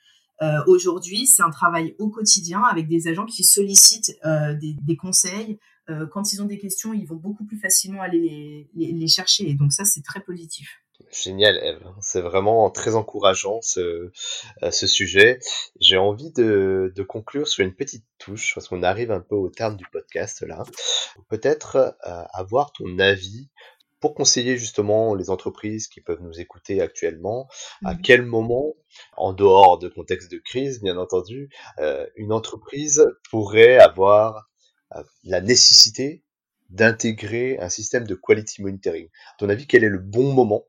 Aujourd'hui, 0.66 1.26
c'est 1.26 1.42
un 1.42 1.50
travail 1.50 1.94
au 1.98 2.08
quotidien 2.08 2.62
avec 2.62 2.88
des 2.88 3.06
agents 3.06 3.26
qui 3.26 3.44
sollicitent 3.44 4.18
des, 4.60 4.96
conseils, 4.96 5.58
euh, 5.90 6.06
quand 6.06 6.32
ils 6.32 6.42
ont 6.42 6.46
des 6.46 6.58
questions, 6.58 6.92
ils 6.94 7.06
vont 7.06 7.16
beaucoup 7.16 7.44
plus 7.44 7.58
facilement 7.58 8.02
aller 8.02 8.68
les, 8.74 9.08
chercher. 9.08 9.48
Et 9.48 9.54
donc 9.54 9.72
ça, 9.72 9.84
c'est 9.84 10.02
très 10.02 10.20
positif. 10.20 10.80
Génial, 11.12 11.58
Eve. 11.58 11.84
C'est 12.00 12.20
vraiment 12.20 12.70
très 12.70 12.94
encourageant 12.94 13.60
ce, 13.62 14.12
euh, 14.62 14.70
ce 14.70 14.86
sujet. 14.86 15.40
J'ai 15.80 15.96
envie 15.96 16.30
de, 16.30 16.92
de 16.94 17.02
conclure 17.02 17.48
sur 17.48 17.64
une 17.64 17.74
petite 17.74 18.04
touche 18.18 18.54
parce 18.54 18.68
qu'on 18.68 18.84
arrive 18.84 19.10
un 19.10 19.20
peu 19.20 19.34
au 19.34 19.48
terme 19.48 19.76
du 19.76 19.84
podcast 19.92 20.42
là. 20.42 20.62
Peut-être 21.28 21.96
euh, 22.06 22.22
avoir 22.32 22.72
ton 22.72 22.98
avis 23.00 23.48
pour 23.98 24.14
conseiller 24.14 24.56
justement 24.56 25.14
les 25.14 25.30
entreprises 25.30 25.88
qui 25.88 26.00
peuvent 26.00 26.22
nous 26.22 26.40
écouter 26.40 26.80
actuellement, 26.80 27.48
à 27.84 27.94
mmh. 27.94 28.02
quel 28.02 28.22
moment, 28.22 28.74
en 29.16 29.32
dehors 29.32 29.78
de 29.78 29.88
contexte 29.88 30.30
de 30.30 30.38
crise 30.38 30.80
bien 30.80 30.96
entendu, 30.96 31.50
euh, 31.80 32.06
une 32.16 32.32
entreprise 32.32 33.04
pourrait 33.30 33.78
avoir 33.78 34.48
la 35.24 35.40
nécessité 35.40 36.24
d'intégrer 36.70 37.58
un 37.58 37.68
système 37.68 38.06
de 38.06 38.14
quality 38.14 38.62
monitoring. 38.62 39.06
À 39.06 39.36
ton 39.38 39.48
avis, 39.48 39.66
quel 39.66 39.84
est 39.84 39.88
le 39.88 39.98
bon 39.98 40.32
moment 40.32 40.64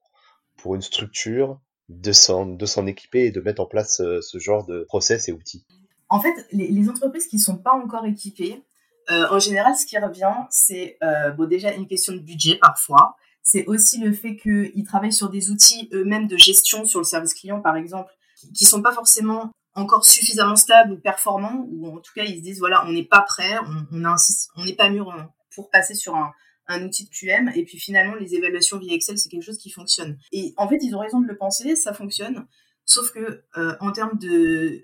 pour 0.61 0.75
une 0.75 0.81
structure 0.81 1.59
de 1.89 2.13
s'en, 2.13 2.57
équiper 2.87 3.25
et 3.25 3.31
de 3.31 3.41
mettre 3.41 3.61
en 3.61 3.65
place 3.65 3.99
euh, 3.99 4.21
ce, 4.21 4.39
genre 4.39 4.65
de 4.65 4.85
process 4.87 5.27
et 5.27 5.33
outils 5.33 5.65
En 6.09 6.21
fait, 6.21 6.47
les, 6.51 6.89
entreprises 6.89 7.27
qui 7.27 7.35
ne 7.35 7.41
sont 7.41 7.57
pas 7.57 7.73
encore 7.73 8.05
équipées, 8.05 8.63
euh, 9.09 9.27
en 9.29 9.39
général, 9.39 9.75
ce 9.75 9.85
qui 9.85 9.97
revient, 9.97 10.33
c'est 10.49 10.97
euh, 11.03 11.31
bon, 11.31 11.47
déjà 11.47 11.73
une 11.73 11.87
question 11.87 12.13
de 12.13 12.19
budget 12.19 12.57
parfois. 12.61 13.15
C'est 13.43 13.65
aussi 13.65 13.99
le 13.99 14.13
fait 14.13 14.37
qu'ils 14.37 14.85
travaillent 14.85 15.11
sur 15.11 15.29
des 15.29 15.49
outils 15.49 15.89
eux-mêmes 15.91 16.27
de 16.27 16.37
gestion 16.37 16.85
sur 16.85 16.99
le 16.99 17.05
service 17.05 17.33
client, 17.33 17.59
par 17.59 17.75
exemple, 17.75 18.13
qui 18.55 18.63
ne 18.63 18.69
sont 18.69 18.81
pas 18.81 18.93
forcément 18.93 19.51
encore 19.73 20.05
suffisamment 20.05 20.55
stables 20.55 20.93
ou 20.93 20.97
performants, 20.97 21.65
ou 21.71 21.87
en 21.87 21.99
tout 21.99 22.11
cas, 22.15 22.23
ils 22.23 22.37
se 22.37 22.41
disent, 22.41 22.59
voilà, 22.59 22.85
on 22.85 22.91
n'est 22.91 23.05
pas 23.05 23.21
prêt, 23.21 23.57
on 24.55 24.63
n'est 24.63 24.75
pas 24.75 24.89
mûr 24.89 25.13
pour 25.55 25.69
passer 25.69 25.95
sur 25.95 26.15
un, 26.15 26.31
un 26.71 26.83
outil 26.83 27.05
de 27.05 27.09
QM. 27.09 27.51
Et 27.55 27.63
puis 27.63 27.79
finalement, 27.79 28.15
les 28.15 28.35
évaluations 28.35 28.79
via 28.79 28.93
Excel, 28.93 29.17
c'est 29.17 29.29
quelque 29.29 29.43
chose 29.43 29.57
qui 29.57 29.69
fonctionne. 29.69 30.17
Et 30.31 30.53
en 30.57 30.67
fait, 30.67 30.79
ils 30.81 30.95
ont 30.95 30.99
raison 30.99 31.19
de 31.21 31.27
le 31.27 31.37
penser, 31.37 31.75
ça 31.75 31.93
fonctionne. 31.93 32.45
Sauf 32.85 33.11
que 33.11 33.43
euh, 33.57 33.75
en 33.79 33.91
termes 33.91 34.17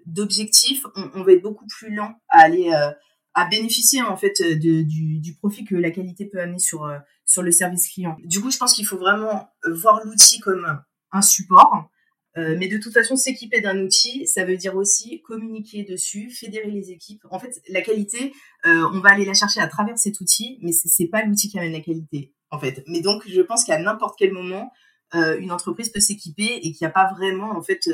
d'objectifs, 0.06 0.86
on, 0.96 1.24
va 1.24 1.34
être 1.34 1.42
beaucoup 1.42 1.66
plus 1.68 1.94
lent 1.94 2.14
à 2.30 2.42
aller 2.42 2.72
euh, 2.72 2.92
à 3.34 3.46
bénéficier 3.46 4.02
en 4.02 4.16
fait 4.18 4.42
du, 4.42 4.86
du, 4.86 5.36
profit 5.36 5.66
que 5.66 5.76
la 5.76 5.92
qualité 5.92 6.26
peut 6.26 6.40
amener 6.40 6.60
sur 6.60 6.86
euh, 6.86 6.98
sur 7.26 7.44
le 7.44 7.52
service 7.52 7.88
client. 7.90 8.16
Du 8.24 8.40
coup, 8.40 8.52
je 8.52 8.58
pense 8.58 8.74
qu'il 8.74 8.86
faut 8.86 8.98
vraiment 8.98 9.50
voir 9.70 10.02
l'outil 10.06 10.40
comme 10.40 10.82
un 11.12 11.22
support 11.22 11.90
euh, 12.38 12.56
mais 12.58 12.68
de 12.68 12.78
toute 12.78 12.94
façon, 12.94 13.16
s'équiper 13.16 13.62
d'un 13.62 13.80
outil, 13.80 14.28
ça 14.28 14.46
veut 14.46 14.58
dire 14.58 14.76
aussi 14.76 15.22
communiquer 15.24 15.84
dessus, 15.84 16.30
fédérer 16.30 16.70
les 16.70 16.92
équipes. 16.92 17.24
En 17.32 17.40
fait, 17.40 17.62
la 17.68 17.82
qualité, 17.82 18.32
euh, 18.66 18.88
on 18.94 19.00
va 19.00 19.12
aller 19.12 19.26
la 19.26 19.34
chercher 19.34 19.60
à 19.60 19.68
travers 19.68 19.98
cet 19.98 20.20
outil, 20.20 20.60
mais 20.62 20.72
c'est 20.72 21.08
pas 21.08 21.24
l'outil 21.24 21.50
qui 21.50 21.58
amène 21.58 21.74
la 21.74 21.80
qualité, 21.80 22.34
en 22.52 22.60
fait. 22.60 22.84
Mais 22.88 23.02
donc, 23.02 23.24
je 23.28 23.42
pense 23.42 23.66
qu'à 23.66 23.80
n'importe 23.80 24.18
quel 24.20 24.34
moment, 24.34 24.72
euh, 25.16 25.40
une 25.40 25.52
entreprise 25.52 25.90
peut 25.90 26.00
s'équiper 26.00 26.60
et 26.62 26.72
qu'il 26.74 26.78
n'y 26.82 26.88
a 26.88 26.92
pas 26.92 27.12
vraiment, 27.14 27.58
en 27.58 27.62
fait, 27.64 27.90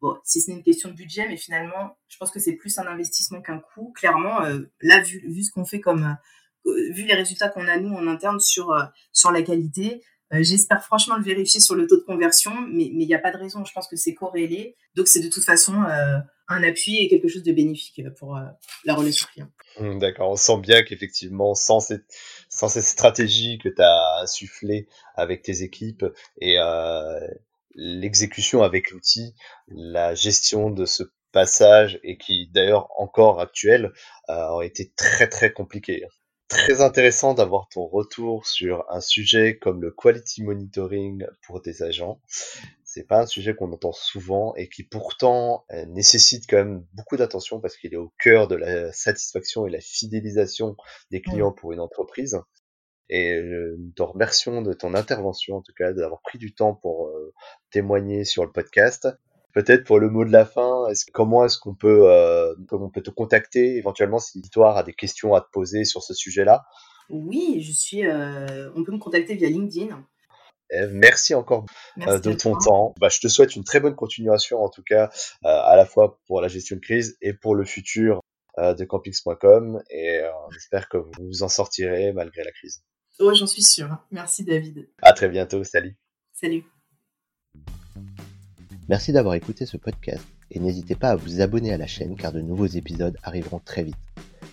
bon, 0.00 0.16
si 0.22 0.40
ce 0.40 0.50
n'est 0.50 0.58
une 0.58 0.62
question 0.62 0.90
de 0.90 0.94
budget, 0.94 1.26
mais 1.28 1.36
finalement, 1.36 1.96
je 2.06 2.18
pense 2.18 2.30
que 2.30 2.38
c'est 2.38 2.54
plus 2.54 2.78
un 2.78 2.86
investissement 2.86 3.40
qu'un 3.40 3.58
coût. 3.58 3.92
Clairement, 3.96 4.40
là, 4.80 5.00
vu, 5.00 5.24
vu 5.26 5.42
ce 5.42 5.50
qu'on 5.50 5.64
fait 5.64 5.80
comme, 5.80 6.16
vu 6.64 7.04
les 7.04 7.14
résultats 7.14 7.48
qu'on 7.48 7.66
a 7.66 7.78
nous 7.78 7.94
en 7.94 8.06
interne 8.06 8.38
sur 8.38 8.72
sur 9.12 9.32
la 9.32 9.42
qualité, 9.42 10.02
euh, 10.34 10.42
j'espère 10.42 10.84
franchement 10.84 11.16
le 11.16 11.24
vérifier 11.24 11.60
sur 11.60 11.74
le 11.74 11.86
taux 11.86 11.96
de 11.96 12.04
conversion, 12.04 12.52
mais 12.70 12.84
il 12.84 12.98
n'y 12.98 13.14
a 13.14 13.18
pas 13.18 13.32
de 13.32 13.38
raison. 13.38 13.64
Je 13.64 13.72
pense 13.72 13.88
que 13.88 13.96
c'est 13.96 14.14
corrélé. 14.14 14.76
Donc, 14.94 15.08
c'est 15.08 15.20
de 15.20 15.28
toute 15.28 15.44
façon 15.44 15.82
euh, 15.84 16.18
un 16.48 16.62
appui 16.62 16.98
et 16.98 17.08
quelque 17.08 17.28
chose 17.28 17.42
de 17.42 17.52
bénéfique 17.52 18.02
pour 18.18 18.36
euh, 18.36 18.42
la 18.84 18.94
relation 18.94 19.26
client. 19.32 19.48
Mmh, 19.80 19.98
d'accord, 19.98 20.30
on 20.30 20.36
sent 20.36 20.58
bien 20.60 20.82
qu'effectivement, 20.82 21.54
sans 21.54 21.80
cette, 21.80 22.06
sans 22.48 22.68
cette 22.68 22.84
stratégie 22.84 23.58
que 23.58 23.68
tu 23.68 23.80
as 23.80 24.20
insufflée 24.22 24.86
avec 25.14 25.42
tes 25.42 25.62
équipes 25.62 26.04
et 26.40 26.56
l'exécution 27.74 28.62
avec 28.62 28.90
l'outil, 28.90 29.34
la 29.68 30.14
gestion 30.14 30.70
de 30.70 30.84
ce 30.84 31.04
passage 31.32 32.00
et 32.02 32.16
qui 32.16 32.48
d'ailleurs 32.52 32.88
encore 32.96 33.40
actuel 33.40 33.92
aurait 34.28 34.66
été 34.66 34.92
très 34.96 35.28
très 35.28 35.52
compliqué 35.52 36.04
très 36.48 36.80
intéressant 36.80 37.34
d'avoir 37.34 37.68
ton 37.68 37.86
retour 37.86 38.46
sur 38.46 38.84
un 38.90 39.00
sujet 39.00 39.58
comme 39.58 39.82
le 39.82 39.90
quality 39.90 40.42
monitoring 40.42 41.26
pour 41.42 41.60
des 41.60 41.82
agents. 41.82 42.20
C'est 42.84 43.06
pas 43.06 43.20
un 43.20 43.26
sujet 43.26 43.54
qu'on 43.54 43.70
entend 43.70 43.92
souvent 43.92 44.54
et 44.56 44.68
qui 44.68 44.82
pourtant 44.82 45.64
euh, 45.70 45.84
nécessite 45.86 46.44
quand 46.48 46.56
même 46.56 46.86
beaucoup 46.94 47.18
d'attention 47.18 47.60
parce 47.60 47.76
qu'il 47.76 47.92
est 47.92 47.98
au 47.98 48.12
cœur 48.18 48.48
de 48.48 48.56
la 48.56 48.92
satisfaction 48.92 49.66
et 49.66 49.70
la 49.70 49.80
fidélisation 49.80 50.74
des 51.10 51.20
clients 51.20 51.52
pour 51.52 51.72
une 51.72 51.80
entreprise. 51.80 52.40
Et 53.10 53.34
euh, 53.34 53.76
nous 53.78 53.92
te 53.92 54.02
remercions 54.02 54.62
de 54.62 54.72
ton 54.72 54.94
intervention, 54.94 55.56
en 55.56 55.62
tout 55.62 55.72
cas, 55.76 55.92
d'avoir 55.92 56.20
pris 56.22 56.38
du 56.38 56.54
temps 56.54 56.74
pour 56.74 57.08
euh, 57.08 57.32
témoigner 57.70 58.24
sur 58.24 58.44
le 58.44 58.52
podcast. 58.52 59.08
Peut-être 59.54 59.84
pour 59.84 59.98
le 59.98 60.10
mot 60.10 60.24
de 60.24 60.30
la 60.30 60.44
fin, 60.44 60.86
est 60.88 61.10
comment 61.10 61.44
est-ce 61.44 61.58
qu'on 61.58 61.74
peut, 61.74 62.10
euh, 62.10 62.54
on 62.70 62.90
peut 62.90 63.02
te 63.02 63.10
contacter 63.10 63.76
éventuellement 63.76 64.18
si 64.18 64.38
l'histoire 64.38 64.76
a 64.76 64.82
des 64.82 64.92
questions 64.92 65.34
à 65.34 65.40
te 65.40 65.48
poser 65.50 65.84
sur 65.84 66.02
ce 66.02 66.14
sujet-là? 66.14 66.66
Oui, 67.08 67.62
je 67.62 67.72
suis. 67.72 68.06
Euh, 68.06 68.70
on 68.76 68.84
peut 68.84 68.92
me 68.92 68.98
contacter 68.98 69.34
via 69.34 69.48
LinkedIn. 69.48 70.04
merci 70.90 71.34
encore 71.34 71.64
euh, 72.06 72.18
de 72.18 72.34
ton 72.34 72.56
temps. 72.56 72.94
Bah, 73.00 73.08
je 73.08 73.20
te 73.20 73.28
souhaite 73.28 73.56
une 73.56 73.64
très 73.64 73.80
bonne 73.80 73.96
continuation, 73.96 74.62
en 74.62 74.68
tout 74.68 74.82
cas, 74.82 75.10
à 75.42 75.76
la 75.76 75.86
fois 75.86 76.20
pour 76.26 76.42
la 76.42 76.48
gestion 76.48 76.76
de 76.76 76.80
crise 76.80 77.16
et 77.22 77.32
pour 77.32 77.54
le 77.54 77.64
futur 77.64 78.20
de 78.58 78.84
campings.com. 78.84 79.82
Et 79.88 80.20
j'espère 80.52 80.90
que 80.90 80.98
vous 80.98 81.10
vous 81.18 81.42
en 81.42 81.48
sortirez 81.48 82.12
malgré 82.12 82.44
la 82.44 82.52
crise. 82.52 82.82
Oh, 83.20 83.32
j'en 83.34 83.46
suis 83.46 83.62
sûr. 83.62 83.88
Merci, 84.10 84.44
David. 84.44 84.88
À 85.02 85.12
très 85.12 85.28
bientôt. 85.28 85.64
Salut. 85.64 85.96
Salut. 86.32 86.64
Merci 88.88 89.12
d'avoir 89.12 89.34
écouté 89.34 89.66
ce 89.66 89.76
podcast 89.76 90.24
et 90.50 90.60
n'hésitez 90.60 90.94
pas 90.94 91.10
à 91.10 91.16
vous 91.16 91.42
abonner 91.42 91.74
à 91.74 91.76
la 91.76 91.86
chaîne 91.86 92.16
car 92.16 92.32
de 92.32 92.40
nouveaux 92.40 92.66
épisodes 92.66 93.18
arriveront 93.22 93.60
très 93.62 93.84
vite. 93.84 93.96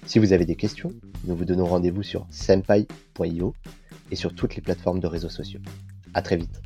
Si 0.06 0.20
vous 0.20 0.34
avez 0.34 0.46
des 0.46 0.58
questions, 0.58 0.92
nous 1.24 1.38
vous 1.38 1.46
donnons 1.46 1.66
rendez-vous 1.66 2.04
sur 2.04 2.28
senpai.io 2.30 3.56
et 4.12 4.16
sur 4.16 4.36
toutes 4.36 4.56
les 4.56 4.62
plateformes 4.62 5.00
de 5.00 5.08
réseaux 5.08 5.30
sociaux. 5.30 5.62
À 6.14 6.22
très 6.22 6.36
vite. 6.36 6.62